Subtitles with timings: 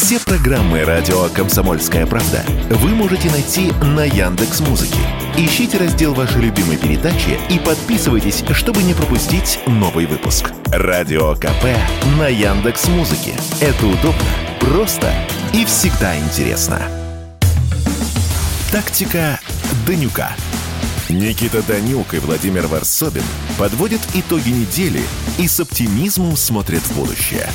[0.00, 5.00] Все программы радио Комсомольская правда вы можете найти на Яндекс Музыке.
[5.36, 10.52] Ищите раздел вашей любимой передачи и подписывайтесь, чтобы не пропустить новый выпуск.
[10.66, 11.64] Радио КП
[12.16, 13.34] на Яндекс Музыке.
[13.60, 14.22] Это удобно,
[14.60, 15.12] просто
[15.52, 16.80] и всегда интересно.
[18.70, 19.40] Тактика
[19.84, 20.30] Данюка.
[21.08, 23.24] Никита Данюк и Владимир Варсобин
[23.58, 25.02] подводят итоги недели
[25.38, 27.48] и с оптимизмом смотрят в будущее.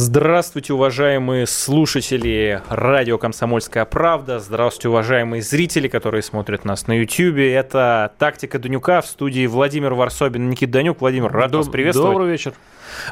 [0.00, 4.38] Здравствуйте, уважаемые слушатели радио «Комсомольская правда».
[4.38, 7.38] Здравствуйте, уважаемые зрители, которые смотрят нас на YouTube.
[7.38, 11.00] Это «Тактика Данюка» в студии Владимир Варсобин, Никита Данюк.
[11.00, 12.12] Владимир, рад Доб- вас приветствовать.
[12.12, 12.52] Добрый вечер.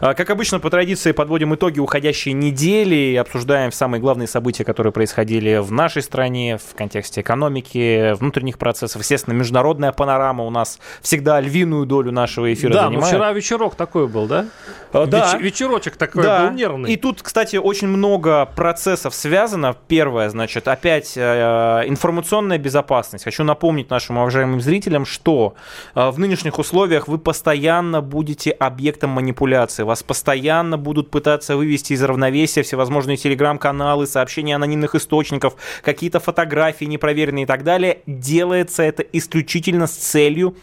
[0.01, 4.93] А, как обычно, по традиции подводим итоги уходящей недели и обсуждаем самые главные события, которые
[4.93, 9.03] происходили в нашей стране в контексте экономики, внутренних процессов.
[9.03, 13.03] Естественно, международная панорама у нас всегда львиную долю нашего эфира да, занимает.
[13.03, 14.47] Да, вчера вечерок такой был, да?
[14.93, 15.35] А, да.
[15.35, 16.47] Веч- вечерочек такой да.
[16.47, 16.76] был нервный.
[16.85, 19.77] И тут, кстати, очень много процессов связано.
[19.89, 23.25] Первое, значит, опять э, информационная безопасность.
[23.25, 25.55] Хочу напомнить нашим уважаемым зрителям, что
[25.95, 29.83] э, в нынешних условиях вы постоянно будете объектом манипуляции.
[29.83, 37.45] Вас постоянно будут пытаться вывести из равновесия всевозможные телеграм-каналы, сообщения анонимных источников, какие-то фотографии непроверенные
[37.45, 38.01] и так далее.
[38.07, 40.57] Делается это исключительно с целью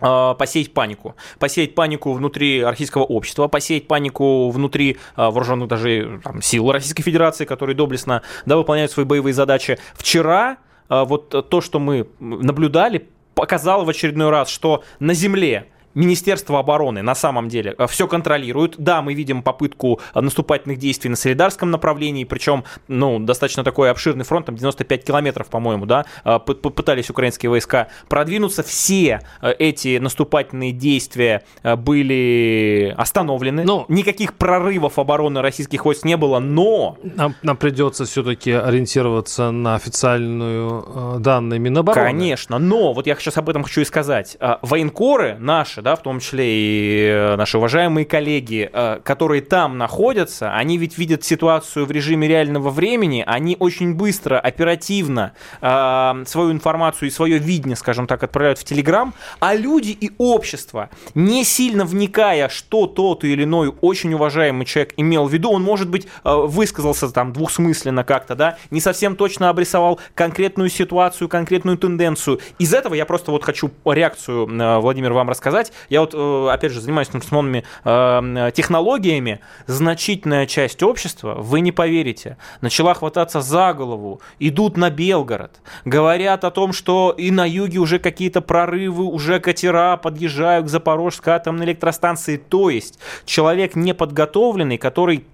[0.00, 1.16] посеять панику.
[1.38, 7.76] Посеять панику внутри российского общества, посеять панику внутри вооруженных даже там, сил Российской Федерации, которые
[7.76, 9.78] доблестно да, выполняют свои боевые задачи.
[9.94, 15.68] Вчера вот то, что мы наблюдали, показало в очередной раз, что на земле
[15.98, 18.76] Министерство обороны на самом деле э, все контролирует.
[18.78, 24.24] Да, мы видим попытку э, наступательных действий на Солидарском направлении, причем, ну, достаточно такой обширный
[24.24, 28.62] фронт, там 95 километров, по-моему, да, э, пытались украинские войска продвинуться.
[28.62, 33.64] Все эти наступательные действия были остановлены.
[33.64, 36.96] Но Никаких прорывов обороны российских войск не было, но...
[37.02, 42.06] Нам, нам придется все-таки ориентироваться на официальную э, данные Минобороны.
[42.06, 44.36] Конечно, но вот я сейчас об этом хочу и сказать.
[44.62, 50.52] Военкоры наши, да, в том числе и э, наши уважаемые коллеги, э, которые там находятся,
[50.52, 57.08] они ведь видят ситуацию в режиме реального времени, они очень быстро, оперативно э, свою информацию
[57.08, 62.48] и свое видение, скажем так, отправляют в Телеграм, а люди и общество, не сильно вникая,
[62.48, 67.32] что тот или иной очень уважаемый человек имел в виду, он, может быть, высказался там
[67.32, 72.40] двухсмысленно как-то, да, не совсем точно обрисовал конкретную ситуацию, конкретную тенденцию.
[72.58, 74.46] Из этого я просто вот хочу реакцию,
[74.80, 81.34] Владимир, вам рассказать я вот, э, опять же, занимаюсь информационными э, технологиями, значительная часть общества,
[81.38, 87.30] вы не поверите, начала хвататься за голову, идут на Белгород, говорят о том, что и
[87.30, 92.36] на юге уже какие-то прорывы, уже катера подъезжают к Запорожской атомной электростанции.
[92.36, 95.24] То есть человек неподготовленный, который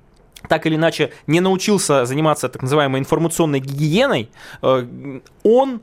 [0.49, 4.31] так или иначе не научился заниматься так называемой информационной гигиеной,
[4.62, 5.81] э, он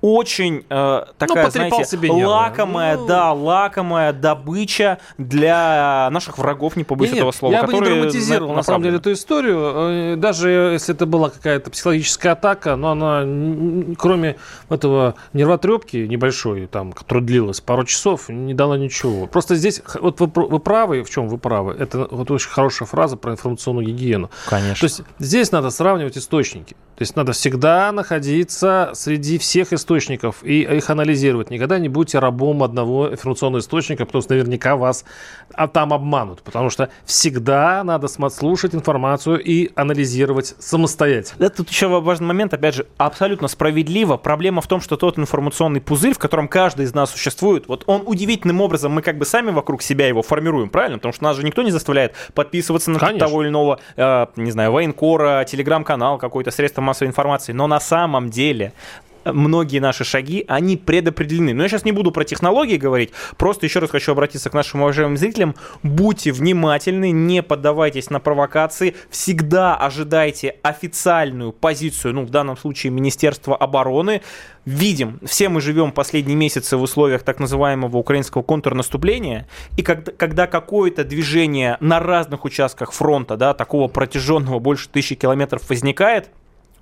[0.00, 3.06] очень э, такая, ну, знаете, себе лакомая, ну...
[3.06, 7.52] да, лакомая добыча для наших врагов, не побоюсь этого слова.
[7.52, 9.58] Я бы не драматизировал, на, на самом деле, эту историю.
[9.60, 14.36] Э, даже если это была какая-то психологическая атака, но она, кроме
[14.68, 19.26] этого нервотрепки небольшой, там, которая длилась пару часов, не дала ничего.
[19.26, 23.16] Просто здесь, вот вы, вы правы, в чем вы правы, это вот очень хорошая фраза
[23.16, 24.30] про информационную гигиену.
[24.48, 24.80] Конечно.
[24.80, 26.76] То есть здесь надо сравнивать источники.
[27.00, 31.48] То есть надо всегда находиться среди всех источников и их анализировать.
[31.48, 35.06] Никогда не будьте рабом одного информационного источника, потому что наверняка вас
[35.54, 36.42] а там обманут.
[36.42, 41.46] Потому что всегда надо слушать информацию и анализировать самостоятельно.
[41.46, 44.18] Это тут еще важный момент, опять же, абсолютно справедливо.
[44.18, 48.02] Проблема в том, что тот информационный пузырь, в котором каждый из нас существует, вот он
[48.04, 50.98] удивительным образом, мы как бы сами вокруг себя его формируем, правильно?
[50.98, 53.26] Потому что нас же никто не заставляет подписываться на Конечно.
[53.26, 57.52] того или иного, э, не знаю, военкора, телеграм-канал, какой-то средство массовой информации.
[57.52, 58.72] Но на самом деле
[59.24, 61.54] многие наши шаги, они предопределены.
[61.54, 64.82] Но я сейчас не буду про технологии говорить, просто еще раз хочу обратиться к нашим
[64.82, 65.54] уважаемым зрителям.
[65.82, 73.56] Будьте внимательны, не поддавайтесь на провокации, всегда ожидайте официальную позицию, ну, в данном случае Министерства
[73.56, 74.22] обороны.
[74.66, 80.46] Видим, все мы живем последние месяцы в условиях так называемого украинского контрнаступления, и когда, когда
[80.46, 86.28] какое-то движение на разных участках фронта, да, такого протяженного больше тысячи километров возникает,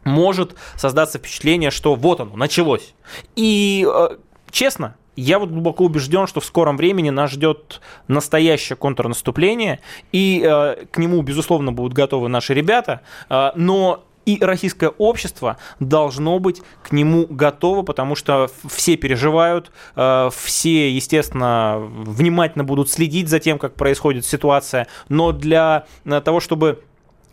[0.08, 2.94] может создаться впечатление, что вот оно, началось.
[3.36, 4.16] И э,
[4.50, 9.80] честно, я вот глубоко убежден, что в скором времени нас ждет настоящее контрнаступление,
[10.12, 16.38] и э, к нему, безусловно, будут готовы наши ребята, э, но и российское общество должно
[16.38, 23.40] быть к нему готово, потому что все переживают, э, все, естественно, внимательно будут следить за
[23.40, 26.84] тем, как происходит ситуация, но для того, чтобы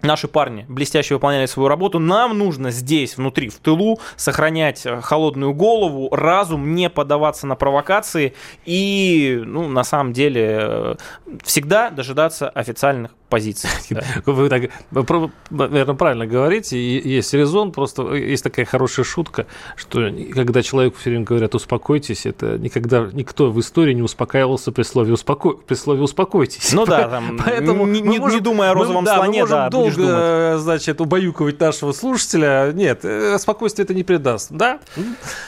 [0.05, 1.99] Наши парни блестяще выполняли свою работу.
[1.99, 8.33] Нам нужно здесь, внутри, в тылу, сохранять э, холодную голову, разум, не поддаваться на провокации
[8.65, 10.95] и, ну, на самом деле, э,
[11.43, 13.69] всегда дожидаться официальных позиций.
[14.25, 14.69] Вы так,
[15.49, 16.77] наверное, правильно говорите.
[16.99, 22.57] Есть резон, просто есть такая хорошая шутка, что когда человеку все время говорят «успокойтесь», это
[22.57, 25.51] никогда никто в истории не успокаивался при слове, успоко...
[25.51, 26.73] при слове «успокойтесь».
[26.73, 29.69] Ну да, там, Поэтому не, не, можем, не думая о розовом мы, слоне, мы да,
[29.69, 32.71] долго, значит, убаюкивать нашего слушателя.
[32.73, 34.51] Нет, э, спокойствие это не придаст.
[34.51, 34.79] Да?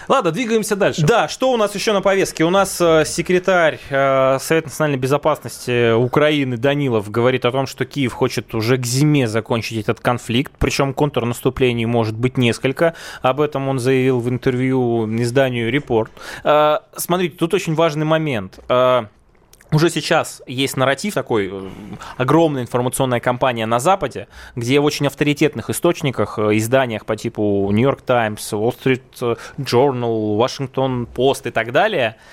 [0.07, 1.05] Ладно, двигаемся дальше.
[1.05, 2.43] Да, что у нас еще на повестке?
[2.43, 8.13] У нас э, секретарь э, Совета национальной безопасности Украины Данилов говорит о том, что Киев
[8.13, 12.95] хочет уже к зиме закончить этот конфликт, причем контрнаступлений может быть несколько.
[13.21, 16.11] Об этом он заявил в интервью изданию «Репорт».
[16.43, 19.07] А, смотрите, тут очень важный момент а,
[19.71, 21.69] уже сейчас есть нарратив такой, э,
[22.15, 28.01] огромная информационная кампания на Западе, где в очень авторитетных источниках, э, изданиях по типу York
[28.01, 32.15] Times, Wall Street Journal, Washington Post и так далее–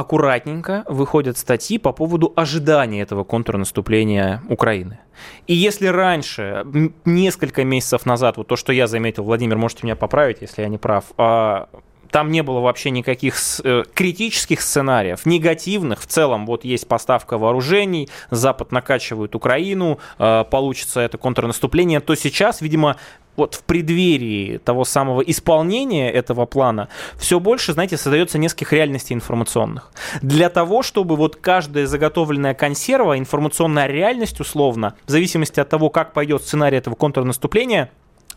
[0.00, 4.98] аккуратненько выходят статьи по поводу ожидания этого контрнаступления Украины.
[5.46, 6.64] И если раньше,
[7.04, 10.78] несколько месяцев назад, вот то, что я заметил, Владимир, можете меня поправить, если я не
[10.78, 11.68] прав, а,
[12.10, 16.00] там не было вообще никаких э, критических сценариев, негативных.
[16.00, 22.60] В целом, вот есть поставка вооружений, Запад накачивает Украину, э, получится это контрнаступление, то сейчас,
[22.62, 22.96] видимо,
[23.36, 29.90] вот в преддверии того самого исполнения этого плана все больше, знаете, создается нескольких реальностей информационных.
[30.22, 36.12] Для того, чтобы вот каждая заготовленная консерва, информационная реальность условно, в зависимости от того, как
[36.12, 37.90] пойдет сценарий этого контрнаступления,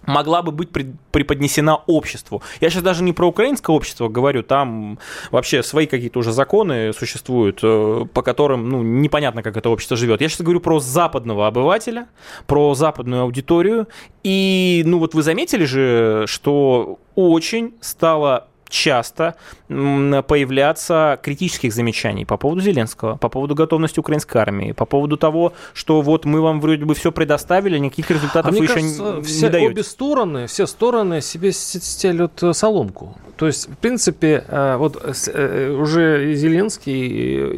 [0.05, 0.69] могла бы быть
[1.11, 2.41] преподнесена обществу.
[2.61, 5.00] Я сейчас даже не про украинское общество говорю, там
[5.31, 10.21] вообще свои какие-то уже законы существуют, э, по которым ну, непонятно, как это общество живет.
[10.21, 12.07] Я сейчас говорю про западного обывателя,
[12.47, 13.88] про западную аудиторию.
[14.23, 19.35] И ну вот вы заметили же, что очень стало часто
[19.67, 26.01] появляться критических замечаний по поводу Зеленского, по поводу готовности украинской армии, по поводу того, что
[26.01, 29.49] вот мы вам вроде бы все предоставили, никаких результатов а вы еще кажется, не, все,
[29.49, 29.71] даете.
[29.71, 33.15] Обе стороны, все стороны себе стелют э, соломку.
[33.37, 37.07] То есть, в принципе, э, вот э, уже и Зеленский,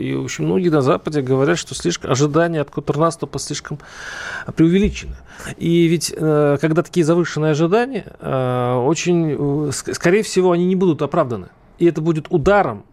[0.09, 3.79] и очень многие на Западе говорят, что слишком ожидания от контрнаступа слишком
[4.55, 5.15] преувеличены.
[5.57, 11.49] И ведь, когда такие завышенные ожидания, очень, скорее всего, они не будут оправданы.
[11.77, 12.85] И это будет ударом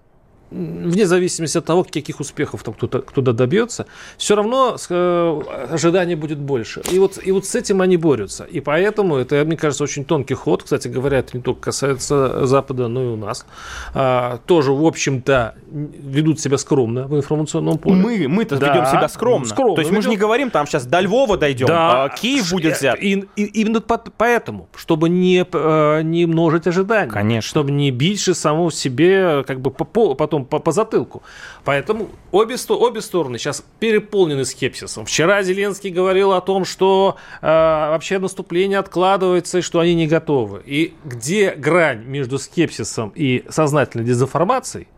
[0.52, 5.40] вне зависимости от того, каких успехов там кто-то кто добьется, все равно э,
[5.70, 6.82] ожидание будет больше.
[6.90, 8.44] И вот, и вот с этим они борются.
[8.44, 10.62] И поэтому это, мне кажется, очень тонкий ход.
[10.62, 13.46] Кстати говоря, это не только касается Запада, но и у нас.
[13.94, 17.96] А, тоже, в общем-то, ведут себя скромно в информационном поле.
[17.96, 19.46] Мы, мы-то да, ведем себя скромно.
[19.46, 19.74] скромно.
[19.76, 20.02] То есть мы ведем...
[20.02, 22.98] же не говорим, там сейчас до Львова дойдем, да, а Киев будет взят.
[23.00, 27.10] И, и, именно поэтому, чтобы не, э, не множить ожидания.
[27.10, 27.48] Конечно.
[27.48, 31.22] Чтобы не бить же самого себе, как бы потом по, по затылку.
[31.64, 35.04] Поэтому обе, обе стороны сейчас переполнены скепсисом.
[35.04, 40.62] Вчера Зеленский говорил о том, что э, вообще наступление откладывается и что они не готовы.
[40.64, 44.88] И где грань между скепсисом и сознательной дезинформацией,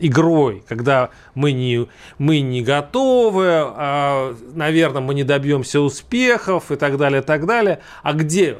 [0.00, 1.86] игрой, когда мы не,
[2.18, 7.80] мы не готовы, а, наверное, мы не добьемся успехов и так далее, и так далее.
[8.02, 8.58] А где,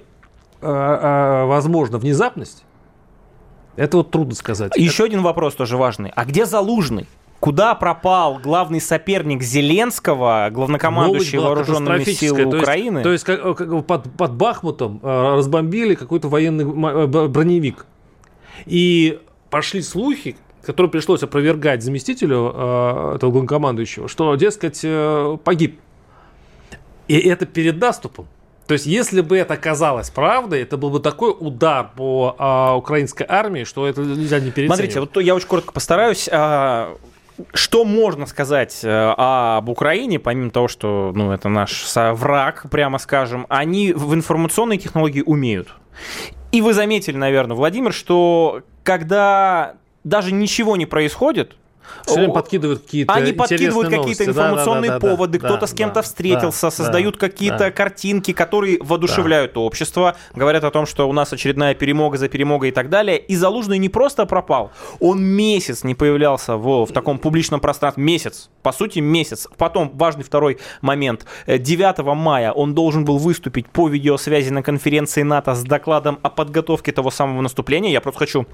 [0.60, 2.64] а, а, возможно, внезапность,
[3.76, 4.76] это вот трудно сказать.
[4.76, 6.12] Еще один вопрос тоже важный.
[6.14, 7.06] А где Залужный?
[7.40, 13.02] Куда пропал главный соперник Зеленского, главнокомандующий вооруженными силами Украины?
[13.02, 17.86] То есть, то есть как, под, под Бахмутом э, разбомбили какой-то военный э, броневик.
[18.66, 25.80] И пошли слухи, которые пришлось опровергать заместителю э, этого главнокомандующего, что, дескать, э, погиб.
[27.08, 28.28] И это перед наступом.
[28.70, 33.26] То есть, если бы это оказалось правдой, это был бы такой удар по а, украинской
[33.28, 34.92] армии, что это нельзя не переоценивать.
[34.92, 36.28] Смотрите, вот я очень коротко постараюсь.
[36.30, 36.96] А,
[37.52, 43.44] что можно сказать э, об Украине, помимо того, что ну, это наш враг, прямо скажем,
[43.48, 45.74] они в информационные технологии умеют.
[46.52, 49.74] И вы заметили, наверное, Владимир, что когда
[50.04, 51.56] даже ничего не происходит,
[52.06, 55.66] все время подкидывают какие-то Они подкидывают какие-то информационные да, да, да, поводы, да, кто-то да,
[55.66, 57.70] с кем-то да, встретился, да, создают да, какие-то да.
[57.70, 59.60] картинки, которые воодушевляют да.
[59.60, 63.18] общество, говорят о том, что у нас очередная перемога за перемогой и так далее.
[63.18, 64.70] И Залужный не просто пропал,
[65.00, 68.50] он месяц не появлялся в, в таком публичном пространстве, месяц.
[68.62, 69.48] по сути, месяц.
[69.56, 71.26] Потом важный второй момент.
[71.46, 76.92] 9 мая он должен был выступить по видеосвязи на конференции НАТО с докладом о подготовке
[76.92, 77.90] того самого наступления.
[77.90, 78.46] Я просто хочу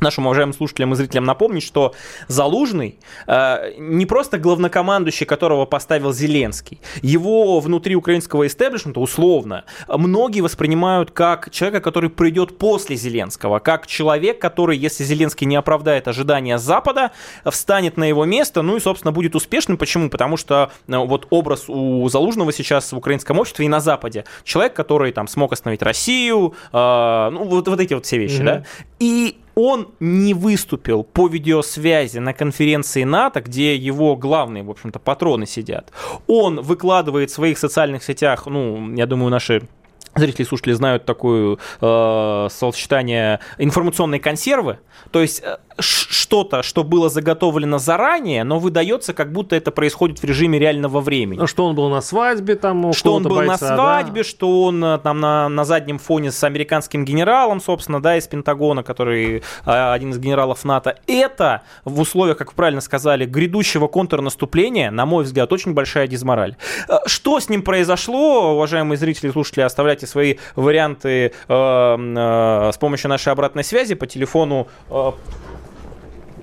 [0.00, 1.94] нашим уважаемым слушателям и зрителям напомнить, что
[2.28, 6.80] Залужный э, не просто главнокомандующий, которого поставил Зеленский.
[7.02, 14.40] Его внутри украинского истеблишмента, условно, многие воспринимают как человека, который придет после Зеленского, как человек,
[14.40, 17.12] который, если Зеленский не оправдает ожидания Запада,
[17.44, 19.76] встанет на его место, ну и, собственно, будет успешным.
[19.76, 20.10] Почему?
[20.10, 24.24] Потому что э, вот образ у Залужного сейчас в украинском обществе и на Западе.
[24.44, 28.44] Человек, который там смог остановить Россию, э, ну вот, вот эти вот все вещи, mm-hmm.
[28.44, 28.64] да.
[28.98, 35.46] И он не выступил по видеосвязи на конференции НАТО, где его главные, в общем-то, патроны
[35.46, 35.92] сидят.
[36.26, 39.68] Он выкладывает в своих социальных сетях, ну, я думаю, наши
[40.16, 44.78] зрители слушатели знают такое э, словосочетание информационные консервы.
[45.10, 50.24] То есть э, что-то, что было заготовлено заранее, но выдается, как будто это происходит в
[50.24, 51.38] режиме реального времени.
[51.38, 54.28] Ну, что он был на свадьбе там у Что он был бойца, на свадьбе, да?
[54.28, 58.82] что он э, там на, на заднем фоне с американским генералом, собственно, да, из Пентагона,
[58.82, 60.98] который э, один из генералов НАТО.
[61.06, 66.56] Это в условиях, как вы правильно сказали, грядущего контрнаступления, на мой взгляд, очень большая дизмораль.
[66.88, 72.78] Э, что с ним произошло, уважаемые зрители и слушатели, оставляйте свои варианты э, э, с
[72.78, 75.12] помощью нашей обратной связи по телефону э,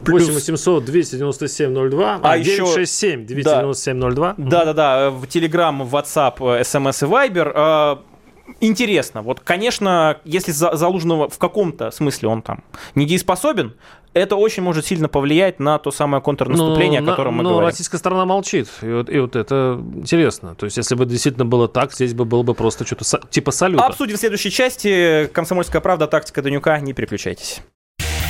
[0.04, 0.24] Плюс...
[0.24, 4.36] 8 800 297 02, а, а 967 297 02.
[4.38, 7.52] Да, да, да, в Telegram, в WhatsApp, SMS и Viber.
[7.56, 8.04] А,
[8.60, 12.64] интересно, вот, конечно, если Залужного в каком-то смысле он там
[12.96, 13.76] недееспособен,
[14.14, 17.64] это очень может сильно повлиять на то самое контрнаступление, но, о котором мы но говорим.
[17.64, 20.56] Но российская сторона молчит, и вот, и вот это интересно.
[20.56, 23.86] То есть, если бы действительно было так, здесь бы было бы просто что-то типа салюта.
[23.86, 25.30] Обсудим в следующей части.
[25.32, 26.80] «Комсомольская правда», «Тактика Данюка».
[26.80, 27.62] Не переключайтесь.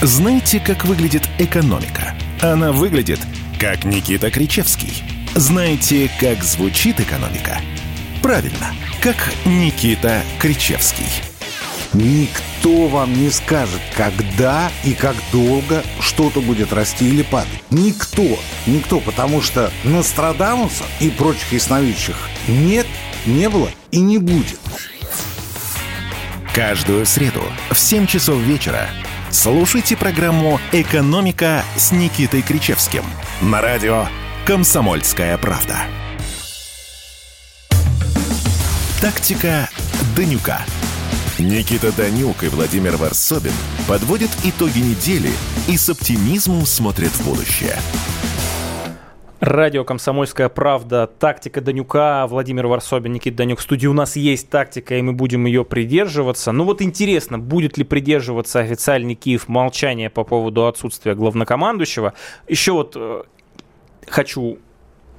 [0.03, 2.15] Знаете, как выглядит экономика?
[2.41, 3.19] Она выглядит,
[3.59, 5.03] как Никита Кричевский.
[5.35, 7.61] Знаете, как звучит экономика?
[8.23, 9.15] Правильно, как
[9.45, 11.05] Никита Кричевский.
[11.93, 17.61] Никто вам не скажет, когда и как долго что-то будет расти или падать.
[17.69, 18.39] Никто.
[18.65, 22.17] Никто, потому что Нострадамуса и прочих ясновидящих
[22.47, 22.87] нет,
[23.27, 24.59] не было и не будет.
[26.55, 28.89] Каждую среду в 7 часов вечера
[29.31, 33.03] Слушайте программу «Экономика» с Никитой Кричевским
[33.41, 34.07] на радио
[34.45, 35.77] «Комсомольская правда».
[38.99, 39.69] Тактика
[40.17, 40.65] Данюка.
[41.39, 43.53] Никита Данюк и Владимир Варсобин
[43.87, 45.31] подводят итоги недели
[45.69, 47.77] и с оптимизмом смотрят в будущее–
[49.41, 53.57] Радио «Комсомольская правда», тактика Данюка, Владимир Варсобин, Никита Данюк.
[53.57, 56.51] В студии у нас есть тактика, и мы будем ее придерживаться.
[56.51, 62.13] Ну вот интересно, будет ли придерживаться официальный Киев молчания по поводу отсутствия главнокомандующего.
[62.47, 63.23] Еще вот э,
[64.05, 64.59] хочу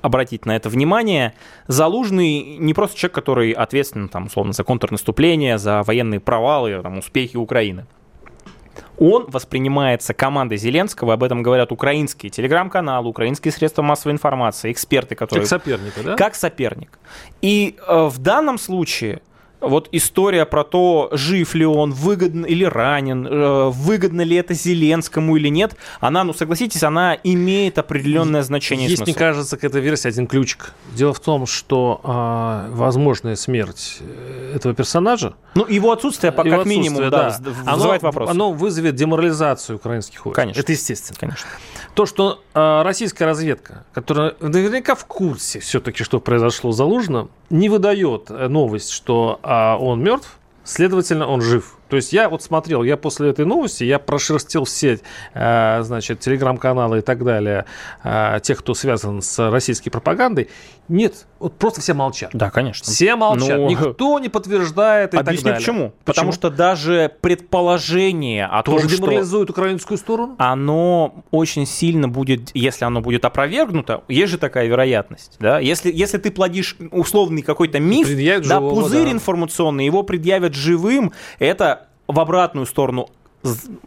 [0.03, 1.35] обратить на это внимание.
[1.67, 7.37] Залужный не просто человек, который ответственен, там, условно, за контрнаступление, за военные провалы, там, успехи
[7.37, 7.87] Украины
[9.03, 15.43] он воспринимается командой Зеленского, об этом говорят украинские телеграм-каналы, украинские средства массовой информации, эксперты, которые...
[15.43, 16.17] Как соперника, да?
[16.17, 16.99] Как соперник.
[17.41, 19.21] И э, в данном случае
[19.63, 25.37] вот история про то, жив ли он, выгодно или ранен, э, выгодно ли это Зеленскому
[25.37, 28.89] или нет, она, ну согласитесь, она имеет определенное значение.
[28.89, 30.73] Есть, мне кажется, к этой версии один ключик.
[30.95, 35.35] Дело в том, что э, возможная смерть э, этого персонажа...
[35.55, 38.31] Ну, его отсутствие, его как минимум, да, да, вызывает оно, вопрос.
[38.31, 40.37] Оно вызовет деморализацию украинских войск.
[40.37, 40.61] Конечно.
[40.61, 41.19] Это естественно.
[41.19, 41.49] Конечно.
[41.95, 48.31] То, что э, российская разведка, которая наверняка в курсе все-таки, что произошло Залужно, не выдает
[48.31, 51.77] новость, что э, он мертв, следовательно, он жив.
[51.89, 54.99] То есть я вот смотрел, я после этой новости, я прошерстил все,
[55.35, 57.67] э, значит, телеграм-каналы и так далее,
[58.03, 60.49] э, тех, кто связан с российской пропагандой.
[60.93, 62.33] Нет, вот просто все молчат.
[62.35, 62.85] Да, конечно.
[62.85, 63.59] Все молчат.
[63.59, 65.59] Ну, Никто не подтверждает и Объясню так далее.
[65.59, 65.79] почему.
[65.79, 65.93] почему.
[66.05, 70.35] Потому что даже предположение о Тоже том, деморализует что украинскую сторону?
[70.37, 75.37] Оно очень сильно будет, если оно будет опровергнуто, есть же такая вероятность.
[75.41, 75.61] Да?
[75.61, 79.13] Если, если ты плодишь условный какой-то миф, да, живого, пузырь да.
[79.13, 83.09] информационный, его предъявят живым, это в обратную сторону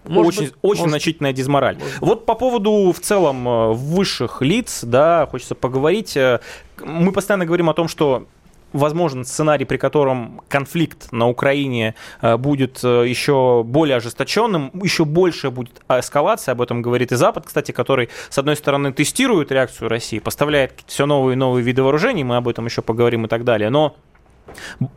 [0.05, 1.77] может очень, быть, очень может, значительная дизмораль.
[1.77, 1.99] Может.
[2.01, 6.15] Вот по поводу в целом э, высших лиц, да, хочется поговорить.
[6.17, 6.39] Э,
[6.79, 8.27] мы постоянно говорим о том, что
[8.73, 15.81] возможен сценарий, при котором конфликт на Украине э, будет еще более ожесточенным, еще больше будет
[15.87, 20.83] эскалация, об этом говорит и Запад, кстати, который, с одной стороны, тестирует реакцию России, поставляет
[20.87, 23.95] все новые и новые виды вооружений, мы об этом еще поговорим и так далее, но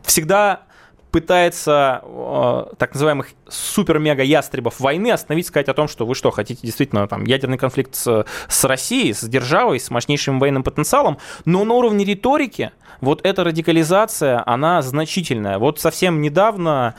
[0.03, 0.63] всегда
[1.11, 7.07] пытается э, так называемых супер-мега-ястребов войны остановить, сказать о том, что вы что, хотите действительно
[7.07, 12.05] там ядерный конфликт с, с Россией, с державой, с мощнейшим военным потенциалом, но на уровне
[12.05, 12.71] риторики
[13.01, 15.57] вот эта радикализация, она значительная.
[15.57, 16.95] Вот совсем недавно,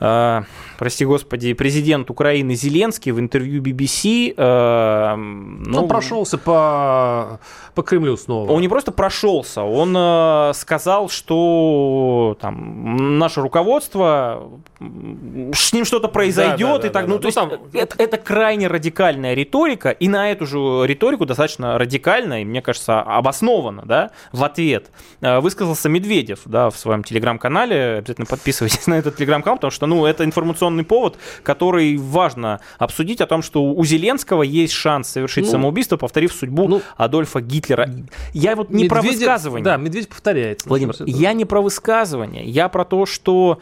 [0.00, 0.42] э,
[0.78, 4.34] прости господи, президент Украины Зеленский в интервью BBC...
[4.36, 7.40] Э, ну, он прошелся по,
[7.74, 8.50] по Кремлю снова.
[8.50, 16.58] Он не просто прошелся, он э, сказал, что там, наше руководство, с ним что-то произойдет,
[16.58, 17.50] да, да, и так, ну, то ну, есть там...
[17.72, 23.00] это, это крайне радикальная риторика, и на эту же риторику достаточно радикально, и, мне кажется,
[23.00, 29.16] обоснованно, да, в ответ э, высказался Медведев, да, в своем телеграм-канале, обязательно подписывайтесь на этот
[29.16, 34.42] телеграм-канал, потому что, ну, это информационный повод, который важно обсудить о том, что у Зеленского
[34.42, 37.90] есть шанс совершить ну, самоубийство, повторив судьбу ну, Адольфа Гитлера.
[38.32, 39.64] Я вот не Медведев, про высказывание.
[39.64, 40.64] Да, Медведев повторяет.
[40.66, 43.60] Владимир, я не про высказывание, я про то, что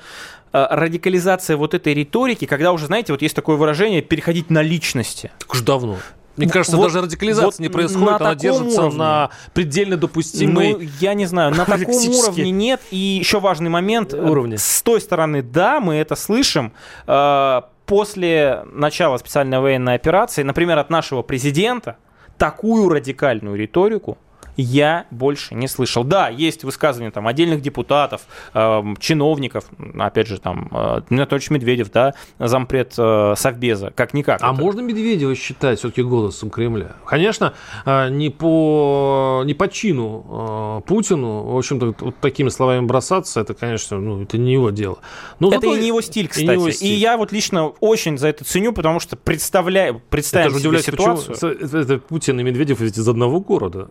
[0.52, 5.30] э, радикализация вот этой риторики, когда уже, знаете, вот есть такое выражение переходить на личности.
[5.38, 5.98] Так уж давно.
[6.36, 8.98] Мне кажется, вот, даже радикализация вот не происходит, она держится уровне.
[8.98, 10.72] на предельно допустимой...
[10.72, 12.80] Ну, я не знаю, на таком уровне нет.
[12.90, 14.14] И еще важный момент.
[14.14, 14.58] Уровне.
[14.58, 16.72] С той стороны, да, мы это слышим.
[17.06, 21.96] Э, после начала специальной военной операции, например, от нашего президента,
[22.38, 24.16] такую радикальную риторику
[24.56, 26.04] я больше не слышал.
[26.04, 28.22] Да, есть высказывания там отдельных депутатов,
[28.54, 29.64] э, чиновников,
[29.98, 34.42] опять же, там, э, Анатольевич Медведев, да, зампред э, Совбеза, как-никак.
[34.42, 34.62] А это...
[34.62, 36.96] можно Медведева считать все-таки голосом Кремля?
[37.06, 37.54] Конечно,
[37.84, 43.54] э, не по, не по чину э, Путину, в общем-то, вот такими словами бросаться, это,
[43.54, 44.98] конечно, ну, это не его дело.
[45.38, 45.76] Но это зато...
[45.76, 46.46] и не его стиль, кстати.
[46.46, 46.88] И, его стиль.
[46.88, 51.34] и я вот лично очень за это ценю, потому что представляю, представим себе ситуацию.
[51.34, 53.88] Почему, это, Путин и Медведев из одного города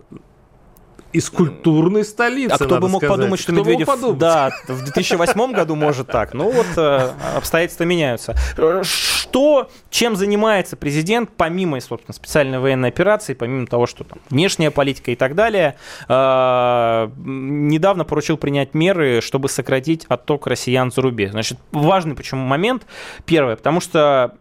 [1.13, 2.53] из культурной столицы.
[2.53, 3.17] А кто бы мог сказать.
[3.17, 6.33] подумать, что кто Медведев да, в 2008 году может так.
[6.33, 8.35] Ну вот э, обстоятельства меняются.
[8.83, 15.11] Что, чем занимается президент, помимо, собственно, специальной военной операции, помимо того, что там внешняя политика
[15.11, 15.75] и так далее,
[16.07, 21.31] э, недавно поручил принять меры, чтобы сократить отток россиян за рубеж.
[21.31, 22.85] Значит, важный почему момент.
[23.25, 24.35] Первое, потому что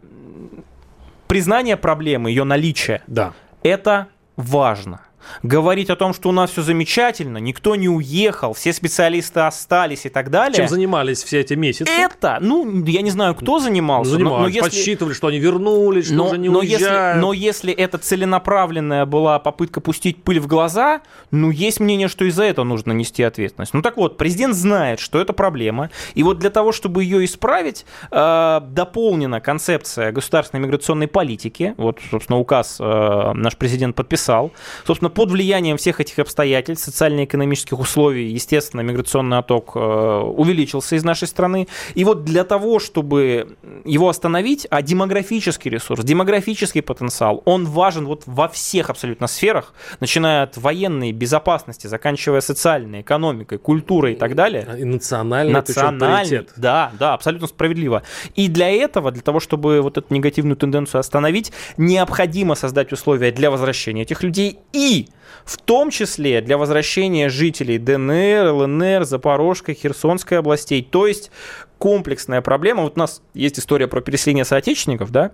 [1.27, 3.33] признание проблемы, ее наличие, да.
[3.63, 5.01] это важно
[5.43, 10.09] говорить о том, что у нас все замечательно, никто не уехал, все специалисты остались и
[10.09, 10.55] так далее.
[10.55, 11.91] Чем занимались все эти месяцы?
[11.91, 14.11] Это, ну, я не знаю, кто занимался.
[14.11, 14.61] Занимались, но, но если...
[14.61, 17.15] подсчитывали, что они вернулись, что но, уже не но уезжают.
[17.15, 22.25] Если, но если это целенаправленная была попытка пустить пыль в глаза, ну, есть мнение, что
[22.25, 23.73] из за этого нужно нести ответственность.
[23.73, 27.85] Ну, так вот, президент знает, что это проблема, и вот для того, чтобы ее исправить,
[28.11, 34.51] э, дополнена концепция государственной миграционной политики, вот, собственно, указ э, наш президент подписал,
[34.85, 41.27] собственно, под влиянием всех этих обстоятельств, социально-экономических условий, естественно, миграционный отток э, увеличился из нашей
[41.27, 41.67] страны.
[41.95, 48.23] И вот для того, чтобы его остановить, а демографический ресурс, демографический потенциал, он важен вот
[48.25, 54.67] во всех абсолютно сферах, начиная от военной безопасности, заканчивая социальной, экономикой, культурой и так далее.
[54.77, 58.03] И национальный, национальный Да, да, абсолютно справедливо.
[58.35, 63.51] И для этого, для того, чтобы вот эту негативную тенденцию остановить, необходимо создать условия для
[63.51, 65.00] возвращения этих людей и
[65.45, 70.81] в том числе для возвращения жителей ДНР, ЛНР, Запорожской, Херсонской областей.
[70.83, 71.31] То есть
[71.77, 72.83] комплексная проблема.
[72.83, 75.31] Вот у нас есть история про переселение соотечественников, да,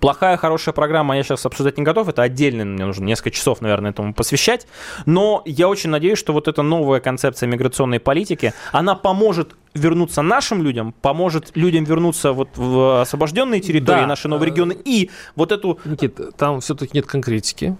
[0.00, 3.90] Плохая, хорошая программа я сейчас обсуждать не готов, это отдельно, мне нужно несколько часов, наверное,
[3.90, 4.66] этому посвящать,
[5.06, 10.62] но я очень надеюсь, что вот эта новая концепция миграционной политики, она поможет вернуться нашим
[10.62, 14.06] людям, поможет людям вернуться вот в освобожденные территории, да.
[14.06, 15.78] наши новые регионы, и вот эту...
[15.84, 17.76] Никит, там все-таки нет конкретики.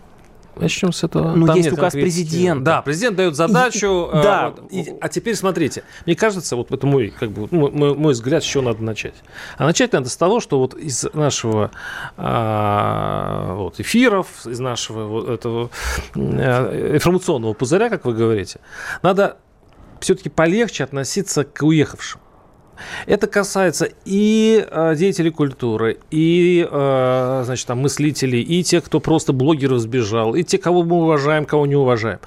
[0.57, 1.35] Начнем с этого.
[1.35, 2.65] Ну, Там есть указ президента.
[2.65, 4.11] Да, президент дает задачу.
[4.13, 4.51] И, да.
[4.51, 5.85] Вот, и, а теперь смотрите.
[6.07, 9.15] Мне кажется, вот это мой, как бы, мой, мой взгляд, с чего надо начать.
[9.57, 11.71] А начать надо с того, что вот из нашего
[12.17, 15.71] а, вот, эфиров, из нашего вот этого
[16.15, 18.61] а, информационного пузыря, как вы говорите,
[19.03, 19.39] надо
[20.01, 22.21] все-таки полегче относиться к уехавшим.
[23.07, 29.33] Это касается и э, деятелей культуры, и, э, значит, там, мыслителей, и тех, кто просто
[29.33, 32.19] блогеров сбежал, и те, кого мы уважаем, кого не уважаем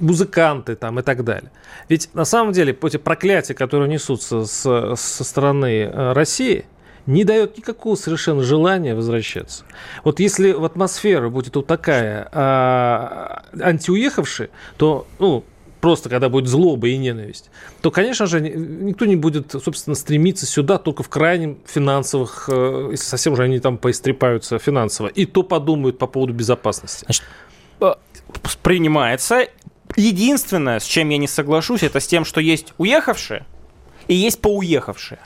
[0.00, 1.50] музыканты там и так далее.
[1.88, 6.66] Ведь на самом деле эти проклятия, которые несутся с, со стороны э, России,
[7.06, 9.64] не дает никакого совершенно желания возвращаться.
[10.04, 15.42] Вот если в атмосфера будет вот такая а, антиуехавшая, то ну,
[15.80, 20.78] просто когда будет злоба и ненависть, то, конечно же, никто не будет, собственно, стремиться сюда
[20.78, 26.06] только в крайнем финансовых, э, совсем же они там поистрепаются финансово, и то подумают по
[26.06, 27.04] поводу безопасности.
[27.04, 27.24] Значит,
[27.80, 27.94] э,
[28.62, 29.46] принимается.
[29.96, 33.46] Единственное, с чем я не соглашусь, это с тем, что есть уехавшие,
[34.06, 35.18] и есть поуехавшие.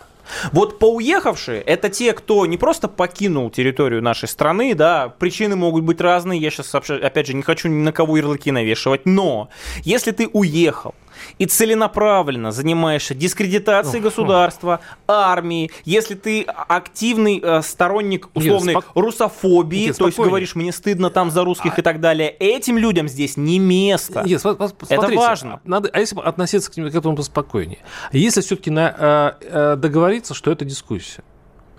[0.52, 6.00] Вот поуехавшие– это те, кто не просто покинул территорию нашей страны, да, причины могут быть
[6.00, 9.48] разные, я сейчас, опять же, не хочу ни на кого ярлыки навешивать, но
[9.84, 10.94] если ты уехал,
[11.38, 18.96] и целенаправленно занимаешься дискредитацией государства, армии, если ты активный э, сторонник условной Нет, спок...
[18.96, 21.80] русофобии, Нет, то есть говоришь, мне стыдно там за русских а...
[21.80, 24.22] и так далее, этим людям здесь не место.
[24.24, 25.60] Нет, смотрите, Это важно.
[25.64, 27.78] Надо, а если относиться к, к этому поспокойнее?
[28.12, 31.22] Если все-таки на, э, э, договориться, что это дискуссия,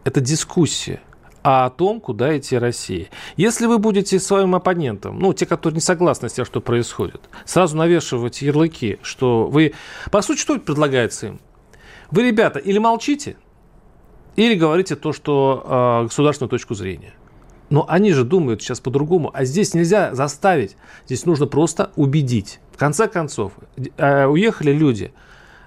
[0.04, 1.02] это дискуссия,
[1.44, 3.10] а о том, куда идти России.
[3.36, 7.76] Если вы будете своим оппонентам, ну, те, которые не согласны с тем, что происходит, сразу
[7.78, 9.74] навешивать ярлыки, что вы...
[10.10, 11.40] По сути, что предлагается им?
[12.12, 13.36] Вы, ребята, или молчите,
[14.36, 17.14] или говорите то, что э, государственную точку зрения.
[17.70, 19.32] Но они же думают сейчас по-другому.
[19.34, 20.78] А здесь нельзя заставить.
[21.06, 22.60] Здесь нужно просто убедить.
[22.72, 23.54] В конце концов,
[23.98, 25.12] э, уехали люди,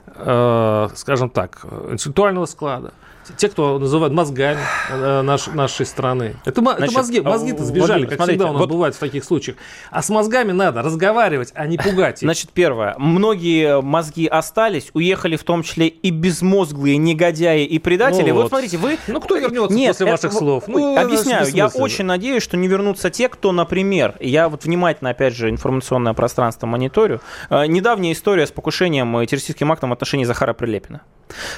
[0.06, 2.94] э, скажем так, интеллектуального склада,
[3.36, 4.60] те, кто называют мозгами
[4.90, 6.36] э, наш, нашей страны.
[6.44, 8.70] Это, Значит, это мозги, мозги-то сбежали, Владимир, как смотрите, всегда у нас вот...
[8.70, 9.56] бывает в таких случаях.
[9.90, 12.26] А с мозгами надо разговаривать, а не пугать их.
[12.26, 12.94] Значит, первое.
[12.98, 18.30] Многие мозги остались, уехали в том числе и безмозглые негодяи и предатели.
[18.30, 18.42] Ну вот.
[18.42, 18.98] вот смотрите, вы...
[19.06, 20.12] Ну, кто вернется Нет, после это...
[20.12, 20.64] ваших слов?
[20.66, 21.46] Ну, объясняю.
[21.48, 26.14] Я очень надеюсь, что не вернутся те, кто, например, я вот внимательно, опять же, информационное
[26.14, 27.20] пространство мониторю.
[27.50, 31.02] Э, недавняя история с покушением террористическим актом в отношении Захара Прилепина.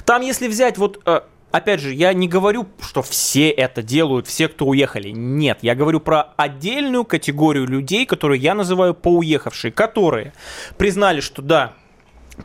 [0.05, 4.49] Там, если взять вот э, опять же, я не говорю, что все это делают, все,
[4.49, 5.11] кто уехали.
[5.11, 10.33] Нет, я говорю про отдельную категорию людей, которые я называю поуехавшие, которые
[10.77, 11.75] признали, что да,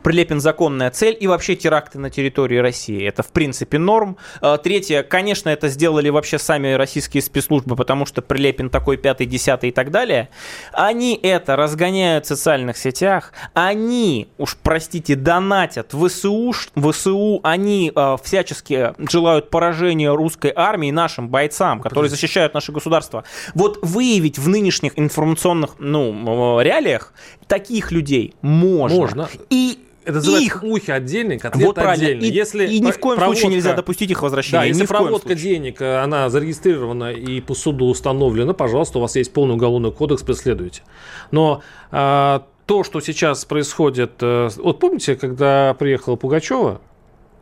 [0.02, 3.06] Прилепин законная цель и вообще теракты на территории России.
[3.06, 4.16] Это в принципе норм.
[4.40, 9.70] А, третье, конечно, это сделали вообще сами российские спецслужбы, потому что Прилепин такой пятый, десятый
[9.70, 10.28] и так далее.
[10.72, 13.32] Они это разгоняют в социальных сетях.
[13.54, 21.80] Они, уж простите, донатят ВСУ, ВСУ они э, всячески желают поражения русской армии нашим бойцам,
[21.80, 23.24] которые защищают наше государство.
[23.54, 27.12] Вот выявить в нынешних информационных ну, реалиях
[27.46, 28.98] таких людей можно.
[28.98, 29.28] Можно.
[29.50, 30.62] И это называется их.
[30.62, 32.30] ухи отдельные, котлеты вот отдельные.
[32.30, 34.60] И, если и ни в коем проводка, случае нельзя допустить их возвращения.
[34.60, 39.32] Да, если проводка денег, э, она зарегистрирована и по суду установлена, пожалуйста, у вас есть
[39.32, 40.82] полный уголовный кодекс, преследуйте.
[41.30, 44.12] Но а, то, что сейчас происходит...
[44.20, 46.80] А, вот помните, когда приехала Пугачева,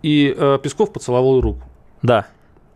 [0.03, 1.63] и а, Песков поцеловал руку?
[2.03, 2.27] Да.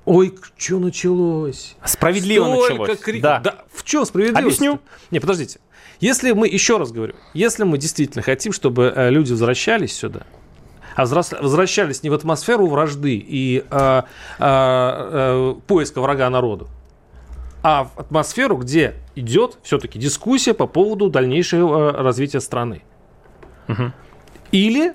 [0.05, 1.75] Ой, что началось?
[1.85, 3.01] Справедливо Столько началось.
[3.01, 3.23] Крик...
[3.23, 3.41] Да.
[3.41, 3.65] да.
[3.73, 4.45] В чем справедливость?
[4.45, 4.81] Объясню.
[5.11, 5.59] Не, подождите.
[6.01, 10.23] Если мы, еще раз говорю, если мы действительно хотим, чтобы э, люди возвращались сюда,
[10.95, 14.03] а возвращались не в атмосферу вражды и э, э,
[14.39, 16.69] э, поиска врага народу,
[17.63, 22.83] а в атмосферу, где идет все-таки дискуссия по поводу дальнейшего э, развития страны.
[23.69, 23.93] Угу.
[24.53, 24.95] Или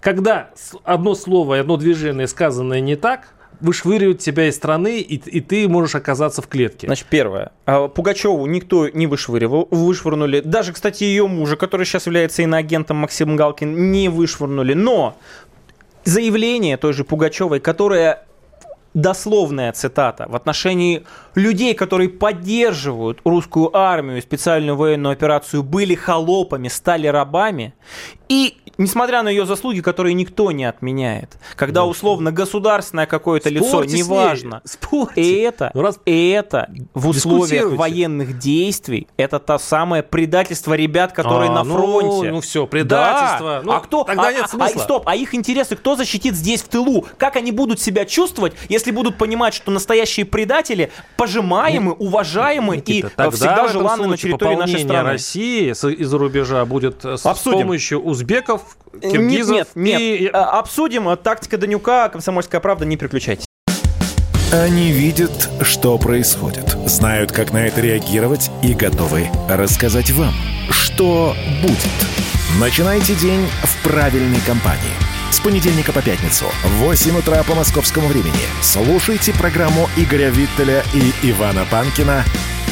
[0.00, 0.50] когда
[0.84, 5.68] одно слово и одно движение сказанное не так, вышвыривают тебя из страны, и, и ты
[5.68, 6.86] можешь оказаться в клетке.
[6.86, 7.52] Значит, первое.
[7.66, 10.40] А, Пугачеву никто не вышвыривал, вышвырнули.
[10.40, 14.74] Даже, кстати, ее мужа, который сейчас является иноагентом Максим Галкин, не вышвырнули.
[14.74, 15.16] Но
[16.04, 18.24] заявление той же Пугачевой, которое
[18.94, 26.68] дословная цитата в отношении людей, которые поддерживают русскую армию и специальную военную операцию, были холопами,
[26.68, 27.74] стали рабами.
[28.28, 33.84] И несмотря на ее заслуги, которые никто не отменяет, когда ну, условно государственное какое-то лицо,
[33.84, 34.62] неважно,
[35.16, 36.00] и это, ну, раз...
[36.04, 41.74] и это в условиях военных действий, это то самое предательство ребят, которые а, на ну,
[41.74, 42.28] фронте.
[42.28, 43.60] Ну, ну все, предательство.
[43.60, 43.62] Да.
[43.62, 44.04] Ну, а кто?
[44.04, 44.80] Тогда а, нет а, смысла.
[44.80, 47.06] А, стоп, а их интересы кто защитит здесь в тылу?
[47.18, 53.26] Как они будут себя чувствовать, если будут понимать, что настоящие предатели пожимаемы, Нет, уважаемы Никита,
[53.26, 55.10] и всегда желанны на территории нашей страны?
[55.10, 58.63] России из-за рубежа будет с, с помощью узбеков,
[59.00, 59.56] киргизов.
[59.56, 60.20] Нет, нет, и...
[60.22, 60.34] нет.
[60.34, 61.16] Обсудим.
[61.16, 63.46] Тактика Данюка, Комсомольская правда, не переключайтесь.
[64.52, 70.32] Они видят, что происходит, знают, как на это реагировать и готовы рассказать вам,
[70.70, 71.80] что будет.
[72.60, 74.94] Начинайте день в правильной компании.
[75.32, 81.30] С понедельника по пятницу в 8 утра по московскому времени слушайте программу Игоря Виттеля и
[81.30, 82.22] Ивана Панкина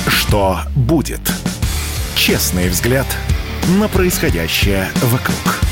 [0.07, 1.21] «Что будет?».
[2.15, 3.07] Честный взгляд
[3.81, 5.72] на происходящее вокруг.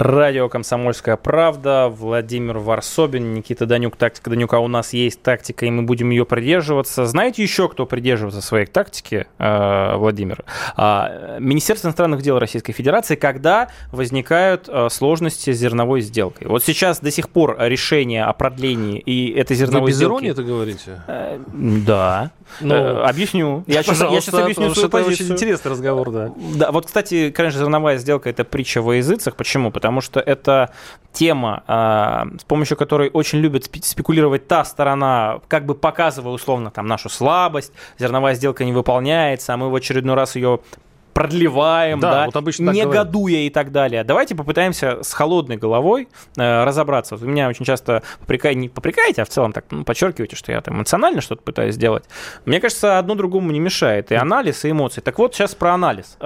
[0.00, 3.96] Радио «Комсомольская правда», Владимир Варсобин, Никита Данюк.
[3.96, 7.04] Тактика Данюка у нас есть тактика, и мы будем ее придерживаться.
[7.04, 10.42] Знаете еще, кто придерживается своей тактики, э, Владимир?
[10.76, 16.46] А, Министерство иностранных дел Российской Федерации, когда возникают э, сложности с зерновой сделкой.
[16.46, 20.12] Вот сейчас до сих пор решение о продлении и этой зерновой Вы без сделки...
[20.12, 21.02] иронии это говорите?
[21.08, 22.30] Э, да.
[22.60, 23.64] Ну, объясню.
[23.66, 25.14] Я сейчас, я сейчас объясню свою позицию.
[25.14, 26.32] Это очень интересный разговор, да.
[26.54, 29.36] Да, вот, кстати, конечно, зерновая сделка– это притча во языцах.
[29.36, 29.70] Почему?
[29.70, 30.70] потому что это
[31.12, 36.86] тема, а, с помощью которой очень любят спекулировать та сторона, как бы показывая условно там
[36.86, 40.60] нашу слабость, зерновая сделка не выполняется, а мы в очередной раз ее
[41.12, 44.04] продлеваем, да, да вот обычно негодуя и так далее.
[44.04, 47.16] Давайте попытаемся с холодной головой э, разобраться.
[47.16, 50.60] Вот меня очень часто попрекаете, не попрекаете, а в целом так ну, подчеркиваете, что я
[50.60, 52.04] там эмоционально что-то пытаюсь сделать.
[52.44, 54.12] Мне кажется, одно другому не мешает.
[54.12, 55.00] И анализ, и эмоции.
[55.00, 56.16] Так вот, сейчас про анализ.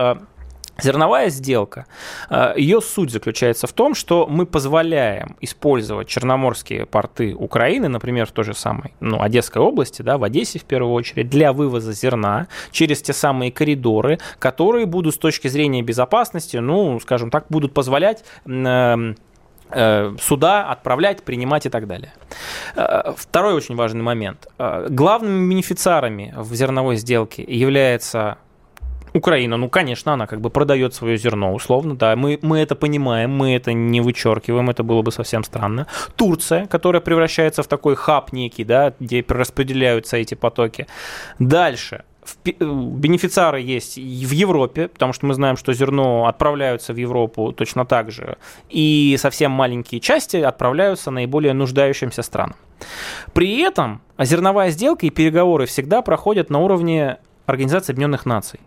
[0.80, 1.86] Зерновая сделка,
[2.30, 8.32] э, ее суть заключается в том, что мы позволяем использовать черноморские порты Украины, например, в
[8.32, 12.48] той же самой ну, Одесской области, да, в Одессе в первую очередь, для вывоза зерна
[12.72, 18.24] через те самые коридоры, которые будут с точки зрения безопасности, ну, скажем так, будут позволять
[18.44, 19.16] эм,
[19.70, 22.12] э, суда отправлять, принимать и так далее.
[22.74, 24.48] Э, второй очень важный момент.
[24.58, 28.38] Главными бенефициарами в зерновой сделке является
[29.14, 33.30] Украина, ну, конечно, она как бы продает свое зерно, условно, да, мы, мы это понимаем,
[33.30, 35.86] мы это не вычеркиваем, это было бы совсем странно.
[36.16, 40.88] Турция, которая превращается в такой хаб некий, да, где распределяются эти потоки.
[41.38, 42.02] Дальше,
[42.44, 47.86] э, бенефициары есть в Европе, потому что мы знаем, что зерно отправляются в Европу точно
[47.86, 48.36] так же,
[48.68, 52.56] и совсем маленькие части отправляются наиболее нуждающимся странам.
[53.32, 58.58] При этом зерновая сделка и переговоры всегда проходят на уровне Организации Объединенных Наций.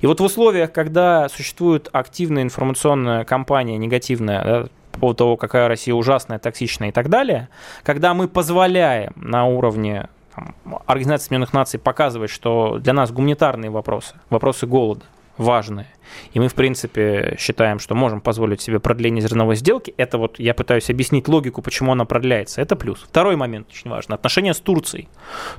[0.00, 5.68] И вот в условиях, когда существует активная информационная кампания, негативная, да, по поводу того, какая
[5.68, 7.48] Россия ужасная, токсичная и так далее,
[7.84, 10.54] когда мы позволяем на уровне там,
[10.86, 15.04] Организации Объединенных Наций показывать, что для нас гуманитарные вопросы, вопросы голода,
[15.36, 15.86] важные.
[16.32, 19.94] И мы, в принципе, считаем, что можем позволить себе продление зерновой сделки.
[19.96, 22.60] Это вот я пытаюсь объяснить логику, почему она продляется.
[22.60, 23.00] Это плюс.
[23.08, 24.16] Второй момент очень важный.
[24.16, 25.08] Отношения с Турцией.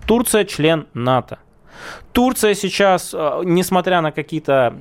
[0.05, 1.39] Турция член НАТО.
[2.11, 4.75] Турция сейчас, э, несмотря на какие-то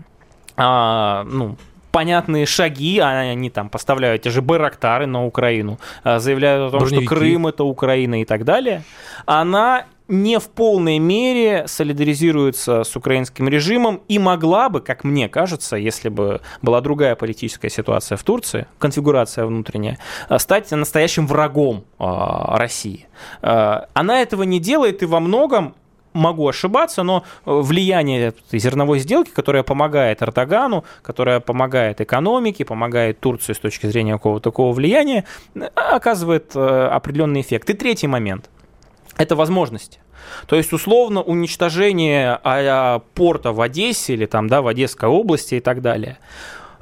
[0.59, 1.57] а, ну,
[1.93, 6.81] понятные шаги, а они там поставляют те же Байрактары на Украину, а, заявляют о том,
[6.81, 7.07] Броневики.
[7.07, 8.83] что Крым это Украина и так далее,
[9.25, 15.77] она не в полной мере солидаризируется с украинским режимом и могла бы, как мне кажется,
[15.77, 19.99] если бы была другая политическая ситуация в Турции, конфигурация внутренняя,
[20.39, 23.07] стать настоящим врагом России.
[23.43, 25.75] Она этого не делает и во многом
[26.19, 33.53] могу ошибаться, но э, влияние зерновой сделки, которая помогает Эрдогану, которая помогает экономике, помогает Турции
[33.53, 37.71] с точки зрения какого-то такого влияния, э, оказывает э, определенный эффект.
[37.71, 38.51] И третий момент–
[39.17, 40.01] это возможности.
[40.47, 45.61] То есть, условно, уничтожение а порта в Одессе или там, да, в Одесской области и
[45.61, 46.19] так далее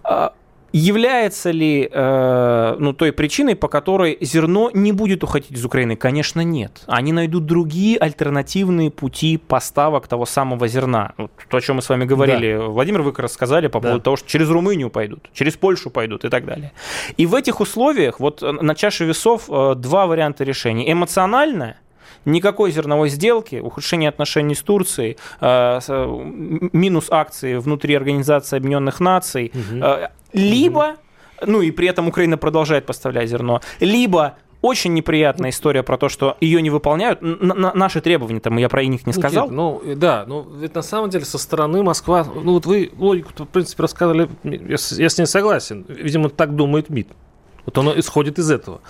[0.02, 0.32] а,–
[0.78, 5.96] Является ли э, ну, той причиной, по которой зерно не будет уходить из Украины?
[5.96, 6.82] Конечно, нет.
[6.86, 11.14] Они найдут другие альтернативные пути поставок того самого зерна.
[11.16, 12.58] Вот то, о чем мы с вами говорили.
[12.58, 12.66] Да.
[12.66, 14.04] Владимир, вы рассказали по поводу да.
[14.04, 16.72] того, что через Румынию пойдут, через Польшу пойдут и так далее.
[17.16, 20.92] И в этих условиях вот на чаше весов э, два варианта решения.
[20.92, 21.78] Эмоциональное–
[22.26, 25.80] никакой зерновой сделки, ухудшение отношений с Турцией, э,
[26.72, 29.84] минус акции внутри Организации Объединенных Наций, угу.
[30.36, 30.96] Либо,
[31.44, 36.36] ну и при этом Украина продолжает поставлять зерно, либо очень неприятная история про то, что
[36.40, 37.22] ее не выполняют.
[37.22, 39.48] Н- наши требования, там я про них не сказал.
[39.50, 43.48] Ну, да, ну ведь на самом деле со стороны Москва, ну вот вы логику, в
[43.48, 45.84] принципе, рассказали, я, я с ней согласен.
[45.88, 47.08] Видимо, так думает МИД.
[47.64, 48.80] Вот оно исходит из этого.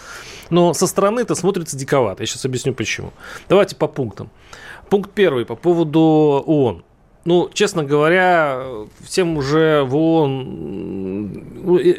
[0.50, 2.22] Но со стороны это смотрится диковато.
[2.22, 3.12] Я сейчас объясню почему.
[3.48, 4.30] Давайте по пунктам.
[4.88, 6.00] Пункт первый по поводу
[6.46, 6.84] ООН.
[7.26, 8.64] Ну, честно говоря,
[9.04, 11.42] всем уже в ООН...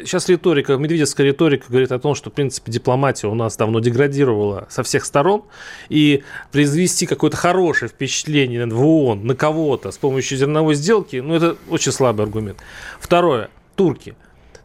[0.00, 4.66] Сейчас риторика, медведевская риторика говорит о том, что, в принципе, дипломатия у нас давно деградировала
[4.70, 5.42] со всех сторон,
[5.90, 11.58] и произвести какое-то хорошее впечатление в ООН на кого-то с помощью зерновой сделки, ну, это
[11.68, 12.58] очень слабый аргумент.
[12.98, 13.50] Второе.
[13.76, 14.16] Турки.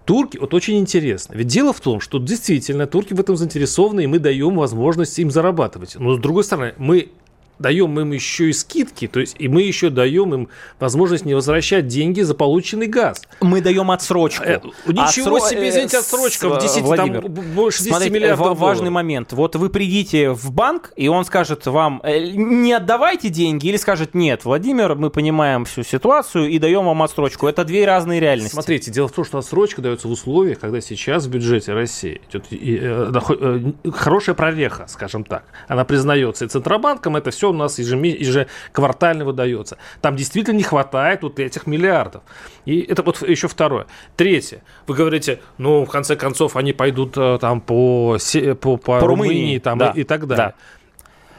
[0.06, 1.34] Турки, вот очень интересно.
[1.34, 5.30] Ведь дело в том, что действительно турки в этом заинтересованы, и мы даем возможность им
[5.30, 5.97] зарабатывать.
[5.99, 7.10] Но с другой стороны, мы
[7.59, 11.87] даем им еще и скидки, то есть и мы еще даем им возможность не возвращать
[11.87, 13.21] деньги за полученный газ.
[13.41, 14.43] Мы даем отсрочку.
[14.43, 15.49] Э, ничего Отсро...
[15.49, 19.33] себе, извините, отсрочка в 10, Владимир, там больше 10 смотрите, миллиардов Важный момент.
[19.33, 24.13] Вот вы придите в банк, и он скажет вам, э, не отдавайте деньги, или скажет,
[24.13, 27.47] нет, Владимир, мы понимаем всю ситуацию и даем вам отсрочку.
[27.47, 28.53] Это две разные реальности.
[28.53, 32.45] Смотрите, дело в том, что отсрочка дается в условиях, когда сейчас в бюджете России идет
[32.51, 35.43] э, э, хорошая прореха, скажем так.
[35.67, 39.77] Она признается и Центробанком, это все у нас ежеквартально выдается.
[40.01, 42.23] Там действительно не хватает вот этих миллиардов.
[42.65, 43.88] И это вот еще второе.
[44.15, 44.63] Третье.
[44.88, 49.29] Вы говорите, ну, в конце концов, они пойдут э, там по, по, по, по Румынии,
[49.29, 49.91] Румынии там, да.
[49.95, 50.53] и, и так далее.
[50.58, 50.63] Да.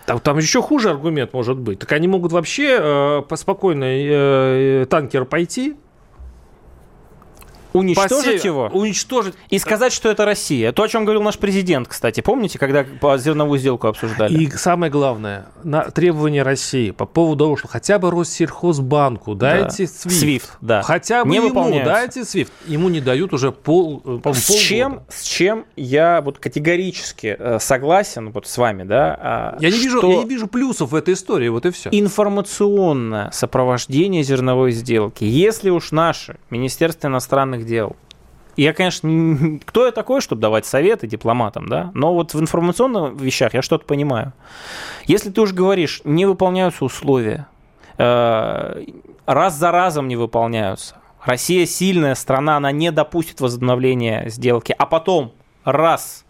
[0.06, 1.78] Там, там еще хуже аргумент может быть.
[1.78, 5.76] Так они могут вообще э, спокойно э, э танкер пойти,
[7.74, 8.44] уничтожить Посев...
[8.44, 10.72] его, уничтожить и сказать, что это Россия.
[10.72, 14.42] То, о чем говорил наш президент, кстати, помните, когда по зерновую сделку обсуждали?
[14.42, 19.92] И самое главное, на требования России по поводу того, что хотя бы Россельхозбанку дайте да.
[19.92, 20.82] SWIFT, SWIFT да.
[20.82, 25.02] хотя бы не ему дайте SWIFT, ему не дают уже пол, э, по с чем,
[25.08, 29.18] с чем я вот категорически э, согласен вот с вами, да?
[29.20, 31.90] А, я не вижу, я не вижу плюсов в этой истории, вот и все.
[31.92, 35.24] Информационное сопровождение зерновой сделки.
[35.24, 37.96] Если уж наше Министерство иностранных дел.
[38.56, 41.90] Я, конечно, кто я такой, чтобы давать советы дипломатам, да?
[41.94, 44.32] Но вот в информационных вещах я что-то понимаю.
[45.06, 47.46] Если ты уж говоришь, не выполняются условия,
[47.98, 48.84] э,
[49.26, 55.32] раз за разом не выполняются, Россия сильная страна, она не допустит возобновления сделки, а потом
[55.64, 56.23] раз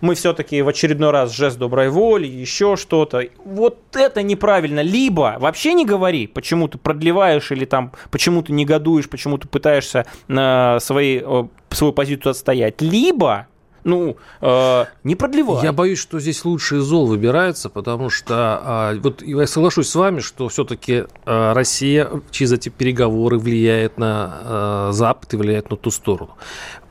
[0.00, 3.24] мы все-таки в очередной раз жест доброй воли, еще что-то.
[3.44, 4.80] Вот это неправильно.
[4.80, 10.06] Либо вообще не говори, почему ты продлеваешь или там почему ты негодуешь, почему ты пытаешься
[10.28, 12.80] э, свои, э, свою позицию отстоять.
[12.80, 13.46] Либо
[13.86, 15.62] ну, э, не продлевай.
[15.62, 20.18] Я боюсь, что здесь лучший зол выбирается, потому что э, вот я соглашусь с вами,
[20.18, 25.92] что все-таки э, Россия через эти переговоры влияет на э, Запад и влияет на ту
[25.92, 26.34] сторону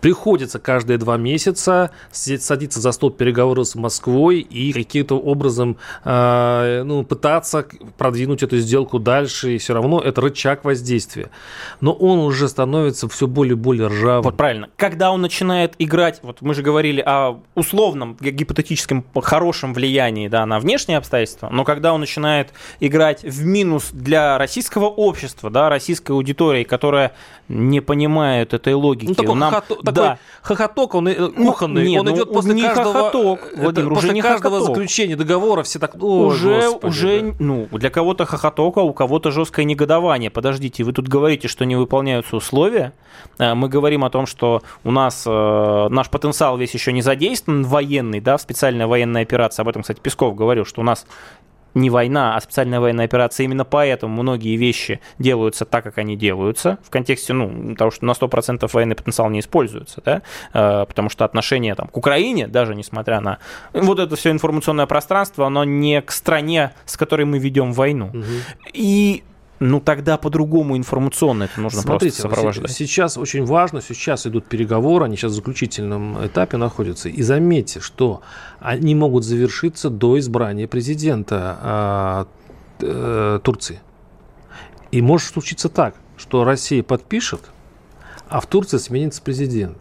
[0.02, 7.04] приходится каждые два месяца садиться за стол переговоров с Москвой и каким-то образом э, ну,
[7.04, 7.66] пытаться
[7.98, 11.30] продвинуть эту сделку дальше, и все равно это рычаг воздействия.
[11.82, 14.24] Но он уже становится все более и более ржавым.
[14.24, 14.70] Вот правильно.
[14.76, 20.60] Когда он начинает играть, вот мы же говорили о условном, гипотетическом хорошем влиянии да, на
[20.60, 26.64] внешние обстоятельства, но когда он начинает играть в минус для российского общества, да, российской аудитории,
[26.64, 27.14] которая
[27.48, 29.10] не понимает этой логики.
[29.10, 29.64] Ну, такой, Нам...
[29.96, 30.02] хохото...
[30.02, 30.20] да.
[30.42, 33.96] такой хохоток, он э, кухонный, ну, он идет ну, после не каждого, хохоток, Владимир, уже
[33.96, 34.76] после не каждого хохоток.
[34.76, 37.36] заключения договора все так, О, уже, Господи, уже, да.
[37.40, 40.30] ну, для кого-то хохоток, а у кого-то жесткое негодование.
[40.30, 42.94] Подождите, вы тут говорите, что не выполняются условия.
[43.40, 47.64] Э, мы говорим о том, что у нас э, наш потенциал весь еще не задействован,
[47.64, 49.64] военный, да, в специальная военная операция.
[49.64, 51.06] Об этом, кстати, Песков говорил, что у нас
[51.76, 53.44] не война, а специальная военная операция.
[53.44, 58.12] Именно поэтому многие вещи делаются так, как они делаются, в контексте, ну, того, что на
[58.12, 60.22] 100% военный потенциал не используется, да,
[60.54, 63.40] э, потому что отношение там, к Украине, даже несмотря на
[63.74, 68.08] вот это все информационное пространство, оно не к стране, с которой мы ведем войну.
[68.08, 68.24] Угу.
[68.74, 69.24] И
[69.66, 72.72] ну тогда по-другому информационно это нужно Смотрите, просто сопровождать.
[72.72, 77.10] Сейчас очень важно, сейчас идут переговоры, они сейчас в заключительном этапе находятся.
[77.10, 78.22] И заметьте, что
[78.60, 82.28] они могут завершиться до избрания президента
[82.80, 83.80] э, э, Турции.
[84.92, 87.42] И может случиться так, что Россия подпишет,
[88.30, 89.78] а в Турции сменится президент.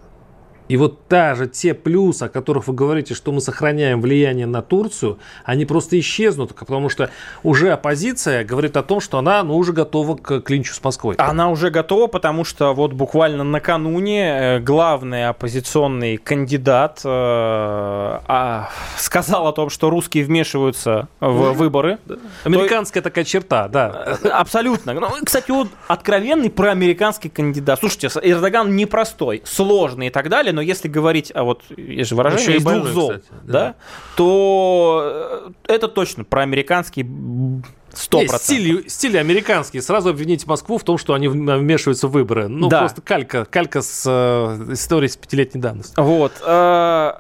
[0.68, 5.18] И вот даже те плюсы, о которых вы говорите, что мы сохраняем влияние на Турцию,
[5.44, 7.11] они просто исчезнут, потому что
[7.42, 11.16] уже оппозиция говорит о том, что она ну, уже готова к клинчу с Москвой.
[11.18, 19.46] Она уже готова, потому что вот буквально накануне э, главный оппозиционный кандидат э, а, сказал
[19.46, 21.98] о том, что русские вмешиваются в выборы.
[22.44, 23.11] Американская То...
[23.11, 24.16] такая черта, да.
[24.22, 24.94] Э, абсолютно.
[24.94, 27.81] Ну, кстати, вот откровенный проамериканский кандидат.
[27.81, 32.57] Слушайте, Эрдоган непростой, сложный и так далее, но если говорить, а вот есть же выражение,
[32.57, 33.53] из двух зол, кстати, да.
[33.53, 33.75] да,
[34.17, 38.23] то э, это точно про американский 100%.
[38.23, 39.81] Есть стиль, стиль американский.
[39.81, 42.49] Сразу обвинить Москву в том, что они вмешиваются в выборы.
[42.49, 42.81] Ну, да.
[42.81, 45.95] просто калька, калька с э, историей с пятилетней давности.
[45.97, 46.33] Вот.
[46.45, 47.14] Э,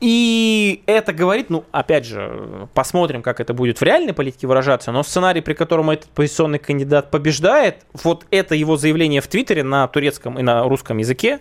[0.00, 5.02] и это говорит, ну, опять же, посмотрим, как это будет в реальной политике выражаться, но
[5.02, 10.38] сценарий, при котором этот позиционный кандидат побеждает, вот это его заявление в Твиттере на турецком
[10.38, 11.40] и на русском языке,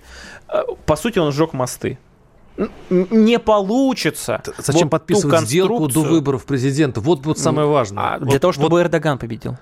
[0.49, 1.97] э, по сути, он сжег мосты
[2.89, 4.41] не получится.
[4.57, 6.99] Зачем вот подписывать сделку до выборов президента?
[6.99, 8.03] Вот, вот самое важное.
[8.03, 8.81] А для вот, того, чтобы вот...
[8.81, 9.57] Эрдоган победил.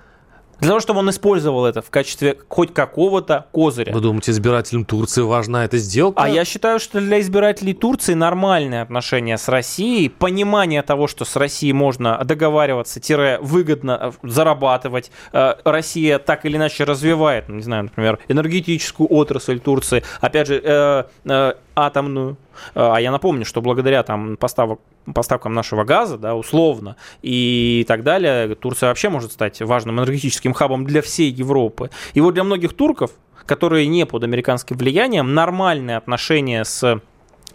[0.60, 3.94] Для того, чтобы он использовал это в качестве хоть какого-то козыря.
[3.94, 6.24] Вы думаете, избирателям Турции важна эта сделка?
[6.24, 11.36] А я считаю, что для избирателей Турции нормальные отношения с Россией, понимание того, что с
[11.36, 15.12] Россией можно договариваться, тире выгодно э, зарабатывать.
[15.32, 21.54] Э, Россия так или иначе развивает, не знаю, например, энергетическую отрасль Турции, опять же, э,
[21.78, 22.38] атомную.
[22.74, 24.80] А я напомню, что благодаря там поставок,
[25.14, 30.86] поставкам нашего газа, да, условно, и так далее, Турция вообще может стать важным энергетическим хабом
[30.86, 31.92] для всей Европы.
[32.14, 33.12] И вот для многих турков,
[33.46, 37.00] которые не под американским влиянием, нормальные отношения с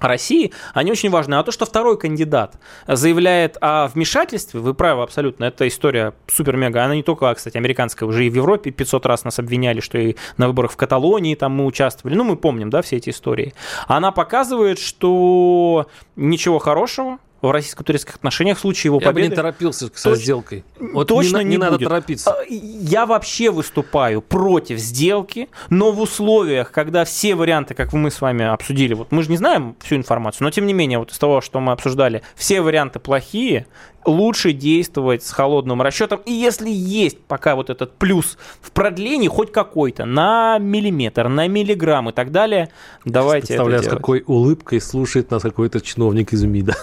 [0.04, 1.34] России, они очень важны.
[1.34, 6.94] А то, что второй кандидат заявляет о вмешательстве, вы правы абсолютно, эта история супер-мега, она
[6.94, 10.48] не только, кстати, американская, уже и в Европе 500 раз нас обвиняли, что и на
[10.48, 13.54] выборах в Каталонии там мы участвовали, ну, мы помним, да, все эти истории.
[13.86, 15.86] Она показывает, что
[16.16, 19.20] ничего хорошего в российско-турецких отношениях в случае его Я победы...
[19.20, 20.20] Я бы не торопился со Точ...
[20.20, 20.64] сделкой.
[20.78, 21.88] Вот точно не, не, не надо будет.
[21.88, 22.30] торопиться.
[22.30, 28.20] А, я вообще выступаю против сделки, но в условиях, когда все варианты, как мы с
[28.20, 31.18] вами обсудили, вот мы же не знаем всю информацию, но тем не менее, вот из
[31.18, 33.66] того, что мы обсуждали, все варианты плохие,
[34.04, 36.20] лучше действовать с холодным расчетом.
[36.24, 42.10] И если есть пока вот этот плюс в продлении, хоть какой-то, на миллиметр, на миллиграмм
[42.10, 42.70] и так далее,
[43.04, 46.74] давайте Представляю, с какой улыбкой слушает нас какой-то чиновник из МИДа.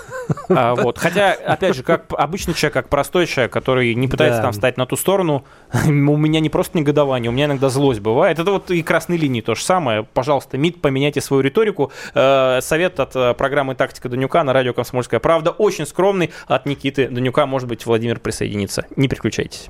[0.49, 0.97] А, вот.
[0.97, 4.43] Хотя, опять же, как обычный человек, как простой человек, который не пытается да.
[4.43, 5.43] там встать на ту сторону,
[5.85, 8.37] у меня не просто негодование, у меня иногда злость бывает.
[8.39, 10.03] Это вот и красные линии то же самое.
[10.03, 11.91] Пожалуйста, МИД, поменяйте свою риторику.
[12.13, 17.08] Э, совет от э, программы «Тактика Данюка» на радио «Комсомольская правда» очень скромный от Никиты
[17.09, 18.85] Данюка, может быть, Владимир присоединится.
[18.95, 19.69] Не переключайтесь.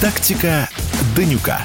[0.00, 0.68] Тактика
[1.16, 1.62] Данюка.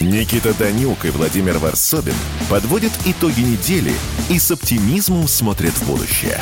[0.00, 2.14] Никита Данюк и Владимир Варсобин
[2.48, 3.92] подводят итоги недели
[4.30, 6.38] и с оптимизмом смотрят в будущее.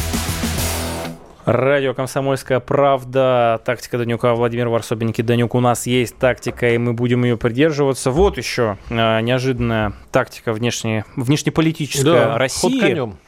[1.44, 3.60] Радио «Комсомольская правда».
[3.64, 4.32] Тактика Данюка.
[4.34, 5.56] Владимир Варсобин, Никита Данюк.
[5.56, 8.12] У нас есть тактика, и мы будем ее придерживаться.
[8.12, 12.70] Вот еще э, неожиданная тактика внешне, внешнеполитическая да, России.
[12.70, 13.18] Ход конем.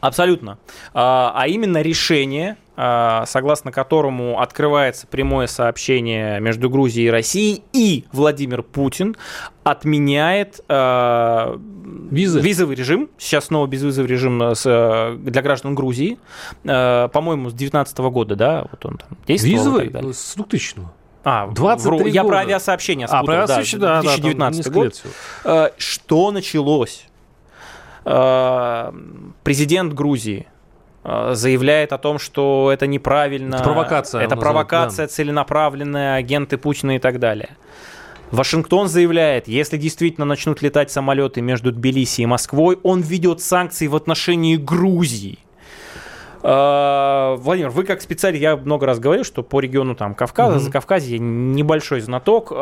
[0.00, 0.58] Абсолютно.
[0.94, 8.62] А, а именно решение согласно которому открывается прямое сообщение между Грузией и Россией, и Владимир
[8.62, 9.16] Путин
[9.62, 11.58] отменяет э,
[12.10, 12.40] Визы.
[12.40, 13.10] визовый режим.
[13.16, 16.18] Сейчас снова безвизовый режим с, для граждан Грузии.
[16.64, 19.80] Э, по-моему, с 2019 года, да, вот он там действовал.
[19.80, 20.12] Визовый?
[20.12, 20.86] С 2000 -го.
[21.26, 22.32] А, 23 я года.
[22.34, 23.22] про авиасообщение спутал.
[23.22, 25.02] А, про авиасообщение, да, 2019 да, год.
[25.44, 27.06] Лет Что началось?
[29.42, 30.53] Президент Грузии Э,
[31.04, 33.56] заявляет о том, что это неправильно.
[33.56, 34.22] Это провокация.
[34.22, 35.12] Это провокация, да.
[35.12, 37.56] целенаправленная, агенты Путина и так далее.
[38.30, 43.94] Вашингтон заявляет, если действительно начнут летать самолеты между Тбилиси и Москвой, он введет санкции в
[43.94, 45.38] отношении Грузии.
[46.42, 50.60] Э, Владимир, вы как специалист, я много раз говорил, что по региону там Кавказа, mm-hmm.
[50.60, 52.52] за Кавказе небольшой знаток.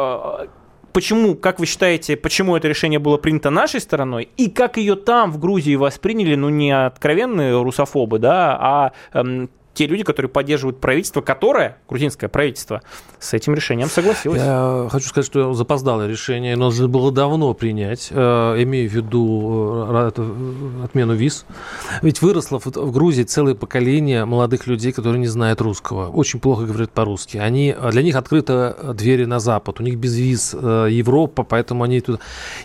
[0.92, 5.32] Почему, как вы считаете, почему это решение было принято нашей стороной, и как ее там,
[5.32, 11.20] в Грузии, восприняли, ну, не откровенные русофобы, да, а эм, те люди, которые поддерживают правительство,
[11.20, 12.82] которое, грузинское правительство,
[13.18, 14.40] с этим решением согласилось.
[14.40, 18.16] Я хочу сказать, что запоздалое решение нужно было давно принять, э,
[18.62, 21.46] имея в виду э, э, отмену виз.
[22.02, 26.90] Ведь выросло в Грузии целое поколение молодых людей, которые не знают русского, очень плохо говорят
[26.90, 27.38] по-русски.
[27.38, 32.18] Они, для них открыты двери на Запад, у них без виз Европа, поэтому они туда...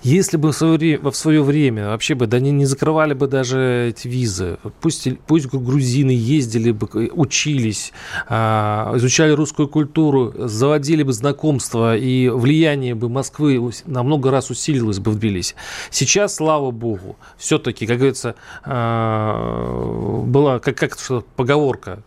[0.03, 3.87] Если бы в свое, в свое время вообще бы, да они не закрывали бы даже
[3.89, 7.93] эти визы, пусть, пусть грузины ездили бы учились,
[8.27, 14.99] а, изучали русскую культуру, заводили бы знакомства, и влияние бы Москвы на много раз усилилось
[14.99, 15.55] бы в Тбилиси.
[15.89, 20.97] Сейчас, слава богу, все-таки, как говорится, а, была как, как
[21.35, 22.03] поговорка,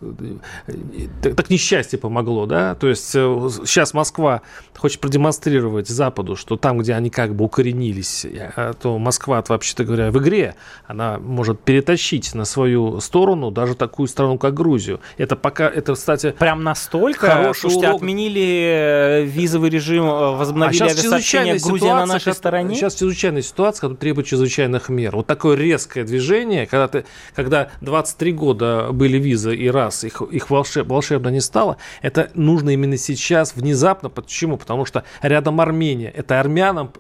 [1.23, 4.43] так несчастье помогло, да, то есть сейчас э, Москва
[4.77, 8.27] хочет продемонстрировать Западу, что там, где они как бы укоренились,
[8.57, 10.55] а, то Москва, вообще-то говоря, в игре,
[10.87, 15.01] она может перетащить на свою сторону даже такую страну, как Грузия, Грузию.
[15.19, 16.35] Это пока, это, кстати...
[16.39, 17.27] Прям настолько?
[17.27, 17.97] Хороший Слушайте, урок.
[18.01, 22.75] отменили э, визовый режим, э, возобновили а авиасообщение, Грузия на нашей стороне?
[22.75, 25.17] Сейчас чрезвычайная ситуация, которая требует чрезвычайных мер.
[25.17, 27.05] Вот такое резкое движение, когда, ты,
[27.35, 32.71] когда 23 года были визы и раз их, их волшеб, волшебно не стало, это нужно
[32.71, 34.09] именно сейчас, внезапно.
[34.09, 34.57] Почему?
[34.57, 36.11] Потому что рядом Армения.
[36.11, 36.93] Это армянам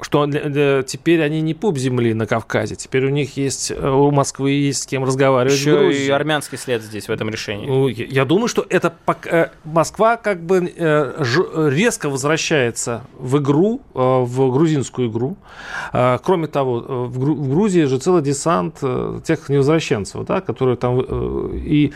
[0.00, 0.26] что
[0.82, 4.82] теперь они не пуп земли на Кавказе, теперь у них есть, э, у Москвы есть
[4.82, 5.56] с кем разговаривать.
[5.56, 7.66] Еще и армянский след здесь в этом решении.
[7.66, 13.80] Ну, я думаю, что это пока, э, Москва как бы э, резко возвращается в игру,
[13.94, 15.36] в грузинскую игру.
[15.92, 18.80] Кроме того, в Грузии же целый десант
[19.24, 21.92] тех невозвращенцев, да, которые там и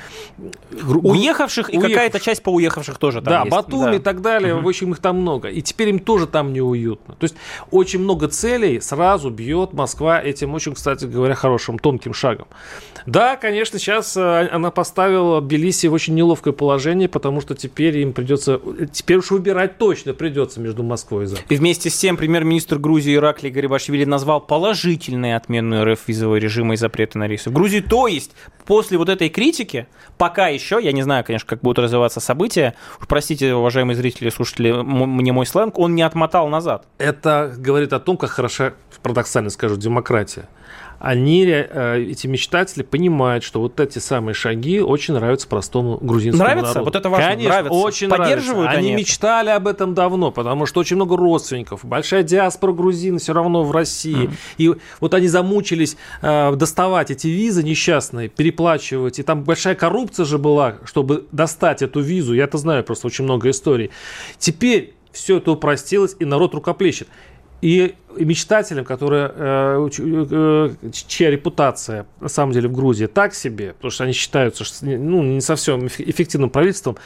[0.71, 3.51] уехавших и какая-то часть по уехавших тоже там да, есть.
[3.51, 3.95] Батуми да.
[3.97, 4.65] и так далее, угу.
[4.65, 5.49] в общем их там много.
[5.49, 7.15] И теперь им тоже там неуютно.
[7.15, 7.37] То есть
[7.71, 12.47] очень очень много целей сразу бьет Москва этим очень, кстати говоря, хорошим, тонким шагом.
[13.07, 18.13] Да, конечно, сейчас э, она поставила Тбилиси в очень неловкое положение, потому что теперь им
[18.13, 18.61] придется,
[18.93, 21.47] теперь уж выбирать точно придется между Москвой и Западом.
[21.49, 26.77] И вместе с тем премьер-министр Грузии Ираклий Гарибашвили назвал положительные отмену РФ визового режима и
[26.77, 27.81] запреты на рейсы в Грузии.
[27.81, 28.33] То есть
[28.67, 29.87] после вот этой критики,
[30.19, 32.75] пока еще, я не знаю, конечно, как будут развиваться события,
[33.09, 36.87] простите, уважаемые зрители и слушатели, мне мой сленг, он не отмотал назад.
[36.99, 40.49] Это говорит о том, как хороша, парадоксально скажу, демократия
[40.99, 46.75] они, э, эти мечтатели, понимают, что вот эти самые шаги очень нравятся простому грузинскому нравится?
[46.75, 46.85] народу.
[46.87, 47.27] Вот это важно.
[47.29, 47.79] Конечно, нравится.
[47.79, 48.79] очень Поддерживают нравится.
[48.79, 53.33] Они, они мечтали об этом давно, потому что очень много родственников, большая диаспора грузин все
[53.33, 54.29] равно в России.
[54.29, 54.33] Mm.
[54.59, 59.21] И вот они замучились э, доставать эти визы несчастные, переплачивать.
[59.21, 62.35] И там большая коррупция же была, чтобы достать эту визу.
[62.35, 63.91] Я это знаю просто очень много историй.
[64.39, 67.09] Теперь все это упростилось, и народ рукоплещет.
[67.61, 73.91] И мечтателям, которые, э, э, чья репутация на самом деле в Грузии так себе, потому
[73.91, 76.97] что они считаются ну, не совсем эффективным правительством,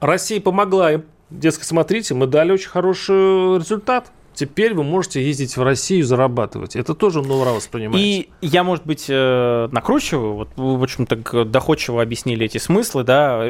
[0.00, 1.04] Россия помогла им.
[1.30, 4.12] Дескать, смотрите, мы дали очень хороший результат.
[4.34, 6.76] Теперь вы можете ездить в Россию зарабатывать.
[6.76, 8.04] Это тоже на ура воспринимается.
[8.04, 10.34] И я, может быть, э, накручиваю.
[10.34, 13.48] Вот вы, в общем, так доходчиво объяснили эти смыслы, да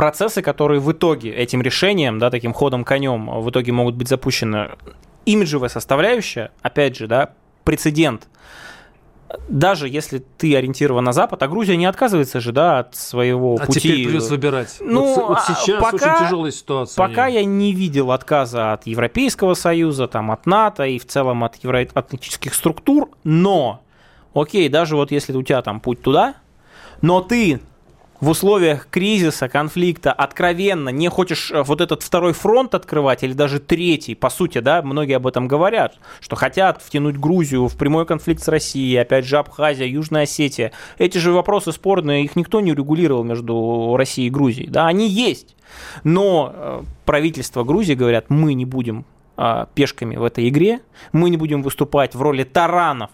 [0.00, 4.70] процессы, которые в итоге этим решением, да, таким ходом конем в итоге могут быть запущены.
[5.26, 7.34] Имиджевая составляющая, опять же, да,
[7.64, 8.26] прецедент.
[9.48, 13.66] Даже если ты ориентирован на Запад, а Грузия не отказывается же, да, от своего а
[13.66, 13.78] пути.
[13.78, 14.76] А теперь придется выбирать.
[14.80, 16.96] Ну, вот, вот сейчас пока, очень тяжелая ситуация.
[16.96, 21.56] Пока я не видел отказа от Европейского Союза, там, от НАТО и в целом от
[21.56, 23.82] евроатлантических структур, но,
[24.32, 26.36] окей, даже вот если у тебя там путь туда,
[27.02, 27.60] но ты
[28.20, 33.60] в условиях кризиса, конфликта откровенно не хочешь э, вот этот второй фронт открывать или даже
[33.60, 38.42] третий, по сути, да, многие об этом говорят, что хотят втянуть Грузию в прямой конфликт
[38.42, 40.72] с Россией, опять же Абхазия, Южная Осетия.
[40.98, 45.56] Эти же вопросы спорные, их никто не регулировал между Россией и Грузией, да, они есть.
[46.04, 49.04] Но э, правительство Грузии говорят, мы не будем
[49.42, 50.80] а, пешками в этой игре,
[51.12, 53.10] мы не будем выступать в роли таранов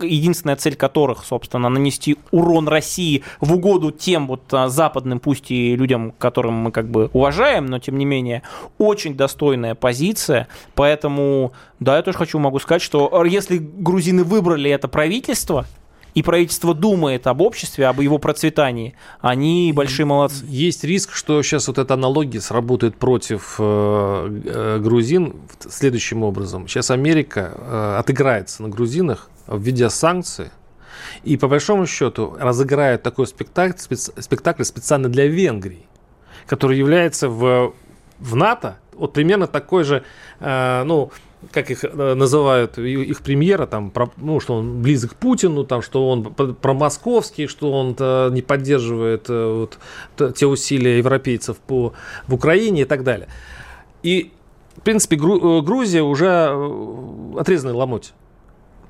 [0.00, 5.76] единственная цель которых, собственно, нанести урон России в угоду тем вот а, западным, пусть и
[5.76, 8.42] людям, которым мы как бы уважаем, но тем не менее,
[8.78, 14.88] очень достойная позиция, поэтому, да, я тоже хочу, могу сказать, что если грузины выбрали это
[14.88, 15.66] правительство,
[16.16, 20.46] и правительство думает об обществе, об его процветании, они большие молодцы.
[20.48, 26.68] Есть риск, что сейчас вот эта аналогия сработает против э, э, грузин следующим образом.
[26.68, 30.50] Сейчас Америка э, отыграется на грузинах, введя санкции,
[31.22, 35.86] и по большому счету разыграет такой спектакль, спектакль специально для Венгрии,
[36.46, 37.74] который является в,
[38.18, 40.02] в НАТО вот примерно такой же,
[40.40, 41.10] э, ну,
[41.52, 45.82] как их э, называют, их премьера, там, про, ну, что он близок к Путину, там,
[45.82, 49.66] что он промосковский, что он -то не поддерживает э,
[50.18, 51.92] вот, те усилия европейцев по,
[52.26, 53.28] в Украине и так далее.
[54.02, 54.32] И,
[54.76, 56.50] в принципе, Гру, Грузия уже
[57.38, 58.12] отрезанный ломоть.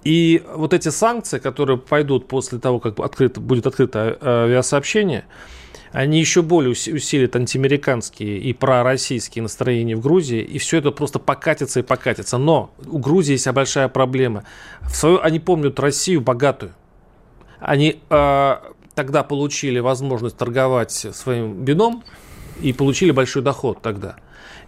[0.05, 5.25] И вот эти санкции, которые пойдут после того, как открыто, будет открыто авиасообщение,
[5.93, 11.81] они еще более усилят антиамериканские и пророссийские настроения в Грузии, и все это просто покатится
[11.81, 12.39] и покатится.
[12.39, 14.45] Но у Грузии есть большая проблема.
[14.83, 16.73] В свою, они помнят Россию богатую.
[17.59, 18.57] Они э,
[18.95, 22.05] тогда получили возможность торговать своим бином
[22.61, 24.17] и получили большой доход тогда.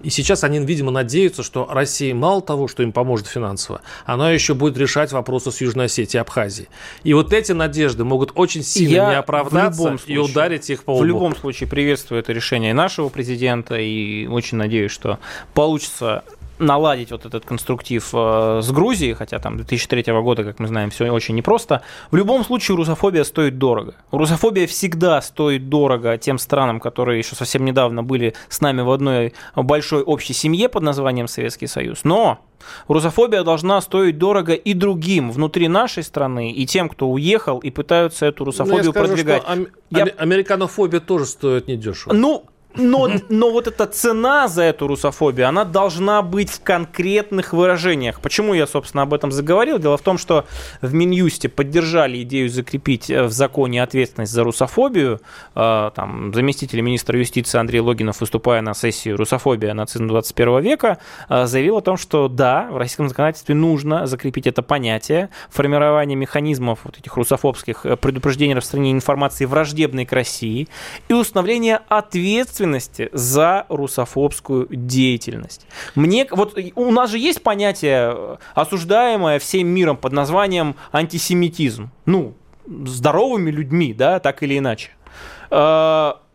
[0.02, 4.54] И сейчас они, видимо, надеются, что Россия мало того, что им поможет финансово, она еще
[4.54, 6.68] будет решать вопросы с Южной Осетией и Абхазией.
[7.02, 10.92] И вот эти надежды могут очень сильно Я не оправдаться случае, и ударить их по
[10.92, 11.02] лбу.
[11.02, 15.18] В любом случае приветствую это решение нашего президента и очень надеюсь, что
[15.54, 16.24] получится
[16.58, 21.10] наладить вот этот конструктив э, с Грузией, хотя там 2003 года, как мы знаем, все
[21.10, 21.82] очень непросто.
[22.10, 23.94] В любом случае русофобия стоит дорого.
[24.10, 29.34] Русофобия всегда стоит дорого тем странам, которые еще совсем недавно были с нами в одной
[29.54, 32.04] большой общей семье под названием Советский Союз.
[32.04, 32.40] Но
[32.88, 38.26] Русофобия должна стоить дорого и другим внутри нашей страны, и тем, кто уехал и пытаются
[38.26, 39.42] эту ну, русофобию я скажу, продвигать.
[39.42, 40.04] Что ам- я...
[40.16, 42.12] Американофобия тоже стоит недешево.
[42.12, 42.44] Ну,
[42.78, 48.20] но, но вот эта цена за эту русофобию, она должна быть в конкретных выражениях.
[48.20, 49.78] Почему я, собственно, об этом заговорил?
[49.78, 50.46] Дело в том, что
[50.80, 55.20] в Минюсте поддержали идею закрепить э, в законе ответственность за русофобию.
[55.56, 59.74] Э, там, заместитель министра юстиции Андрей Логинов, выступая на сессии «Русофобия.
[59.74, 60.98] Нацизм 21 века»,
[61.28, 66.80] э, заявил о том, что да, в российском законодательстве нужно закрепить это понятие, формирование механизмов
[66.84, 70.68] вот этих русофобских предупреждений распространения информации враждебной к России
[71.08, 75.66] и установление ответственности ответственности за русофобскую деятельность.
[75.94, 81.90] Мне, вот у нас же есть понятие, э, осуждаемое всем миром под названием антисемитизм.
[82.06, 82.34] Ну,
[82.66, 84.90] здоровыми людьми, да, так или иначе.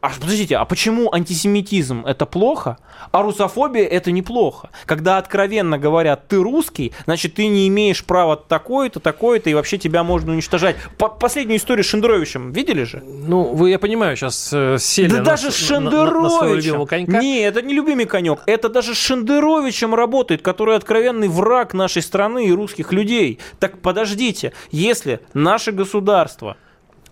[0.03, 2.77] А подождите, а почему антисемитизм это плохо,
[3.13, 4.69] а русофобия это неплохо?
[4.85, 10.03] Когда откровенно говорят, ты русский, значит, ты не имеешь права такое-то, такое-то, и вообще тебя
[10.03, 10.75] можно уничтожать.
[10.97, 13.01] По последнюю историю с Шендеровичем видели же?
[13.01, 16.73] Ну, вы, я понимаю, сейчас э, сели да на, даже с Шендеровичем.
[16.73, 17.21] На, на конька.
[17.21, 18.41] Не, это не любимый конек.
[18.45, 23.39] Это даже с Шендеровичем работает, который откровенный враг нашей страны и русских людей.
[23.57, 26.57] Так подождите, если наше государство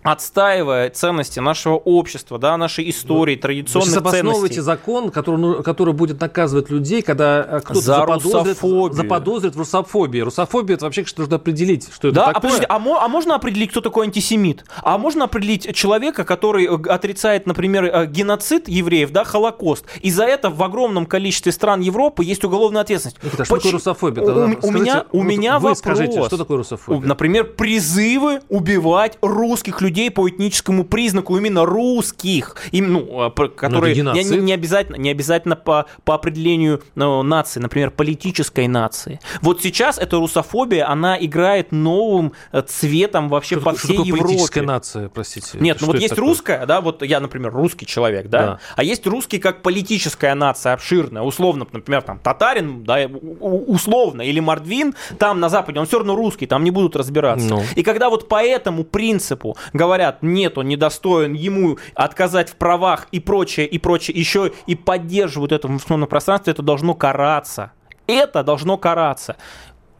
[0.02, 4.60] отстаивая ценности нашего общества, да, нашей истории, традиционных Вы ценностей.
[4.60, 10.20] закон, который, ну, который будет наказывать людей, когда э, кто-то За заподозрит, заподозрит в русофобии.
[10.20, 12.38] Русофобия– это вообще нужно определить, что это да, такое.
[12.38, 14.64] А, подожди, а, а можно определить, кто такой антисемит?
[14.82, 20.24] А можно определить человека, который э, отрицает, например, э, геноцид евреев, да, Холокост, и за
[20.24, 23.22] это в огромном количестве стран Европы есть уголовная ответственность.
[23.22, 24.22] Никита, что такое русофобия?
[24.22, 25.78] У, Скажите, у меня, у меня вы вопрос.
[25.78, 27.06] скажите, что такое русофобия?
[27.06, 33.94] Например, призывы убивать русских людей людей по этническому признаку именно русских, им, ну, а, которые
[33.94, 39.20] не, не, не обязательно, не обязательно по, по определению ну, нации, например, политической нации.
[39.42, 44.22] Вот сейчас эта русофобия, она играет новым э, цветом вообще что, по всей что Европе.
[44.22, 45.58] политическая нация, простите?
[45.58, 46.28] Нет, ну вот есть такое?
[46.28, 50.72] русская, да, вот я, например, русский человек, да, да, а есть русский как политическая нация
[50.72, 53.06] обширная, условно, например, там татарин, да,
[53.40, 57.46] условно, или мордвин, там на Западе, он все равно русский, там не будут разбираться.
[57.46, 57.62] Ну.
[57.76, 63.18] И когда вот по этому принципу говорят, нет, он недостоин, ему отказать в правах и
[63.18, 67.72] прочее, и прочее, еще и поддерживают это в информационном пространстве, это должно караться.
[68.06, 69.36] Это должно караться.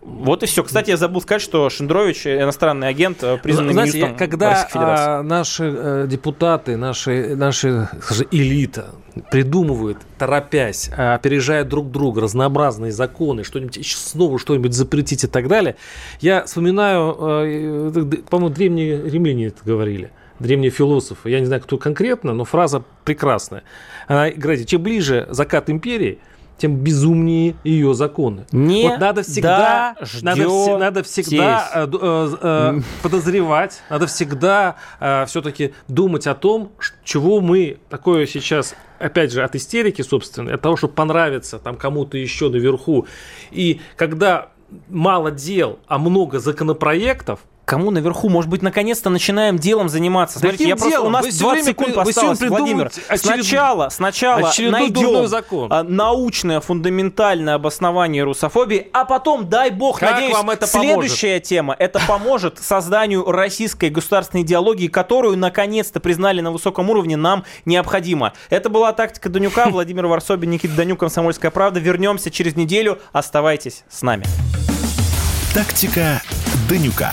[0.03, 0.64] Вот и все.
[0.64, 5.72] Кстати, я забыл сказать, что Шендрович, иностранный агент, э, признанный Знаете, я, когда а, наши
[5.74, 8.90] э, депутаты, наши, наши скажем, элита
[9.30, 15.76] придумывают, торопясь, а, опережая друг друга, разнообразные законы, что-нибудь снова что-нибудь запретить и так далее,
[16.20, 22.34] я вспоминаю, э, по-моему, древние римляне это говорили древние философы, я не знаю, кто конкретно,
[22.34, 23.62] но фраза прекрасная.
[24.09, 26.18] Она говорит, чем ближе закат империи,
[26.59, 28.46] тем безумнее ее законы.
[28.53, 35.26] Не вот надо всегда, надо, вс- надо всегда э, э, э, подозревать, надо всегда э,
[35.26, 36.72] все-таки думать о том,
[37.05, 42.16] чего мы такое сейчас опять же, от истерики, собственно, от того, чтобы понравиться там кому-то
[42.16, 43.07] еще наверху.
[43.50, 44.50] И когда
[44.88, 48.28] мало дел, а много законопроектов, кому наверху?
[48.28, 50.38] Может быть, наконец-то начинаем делом заниматься.
[50.38, 52.90] Смотрите, я просто, у нас вы 20 секунд осталось, Владимир.
[53.08, 53.20] Очеред...
[53.20, 55.72] Сначала, сначала найдем закон.
[55.72, 61.48] А, научное, фундаментальное обоснование русофобии, а потом, дай бог, как надеюсь, вам это следующая поможет?
[61.48, 68.32] тема, это поможет созданию российской государственной идеологии, которую, наконец-то, признали на высоком уровне, нам необходимо.
[68.50, 69.66] Это была «Тактика Данюка».
[69.70, 71.80] Владимир Варсобин, Никита Данюк, «Комсомольская правда».
[71.80, 72.98] Вернемся через неделю.
[73.12, 74.24] Оставайтесь с нами.
[75.54, 76.22] «Тактика
[76.68, 77.12] Данюка».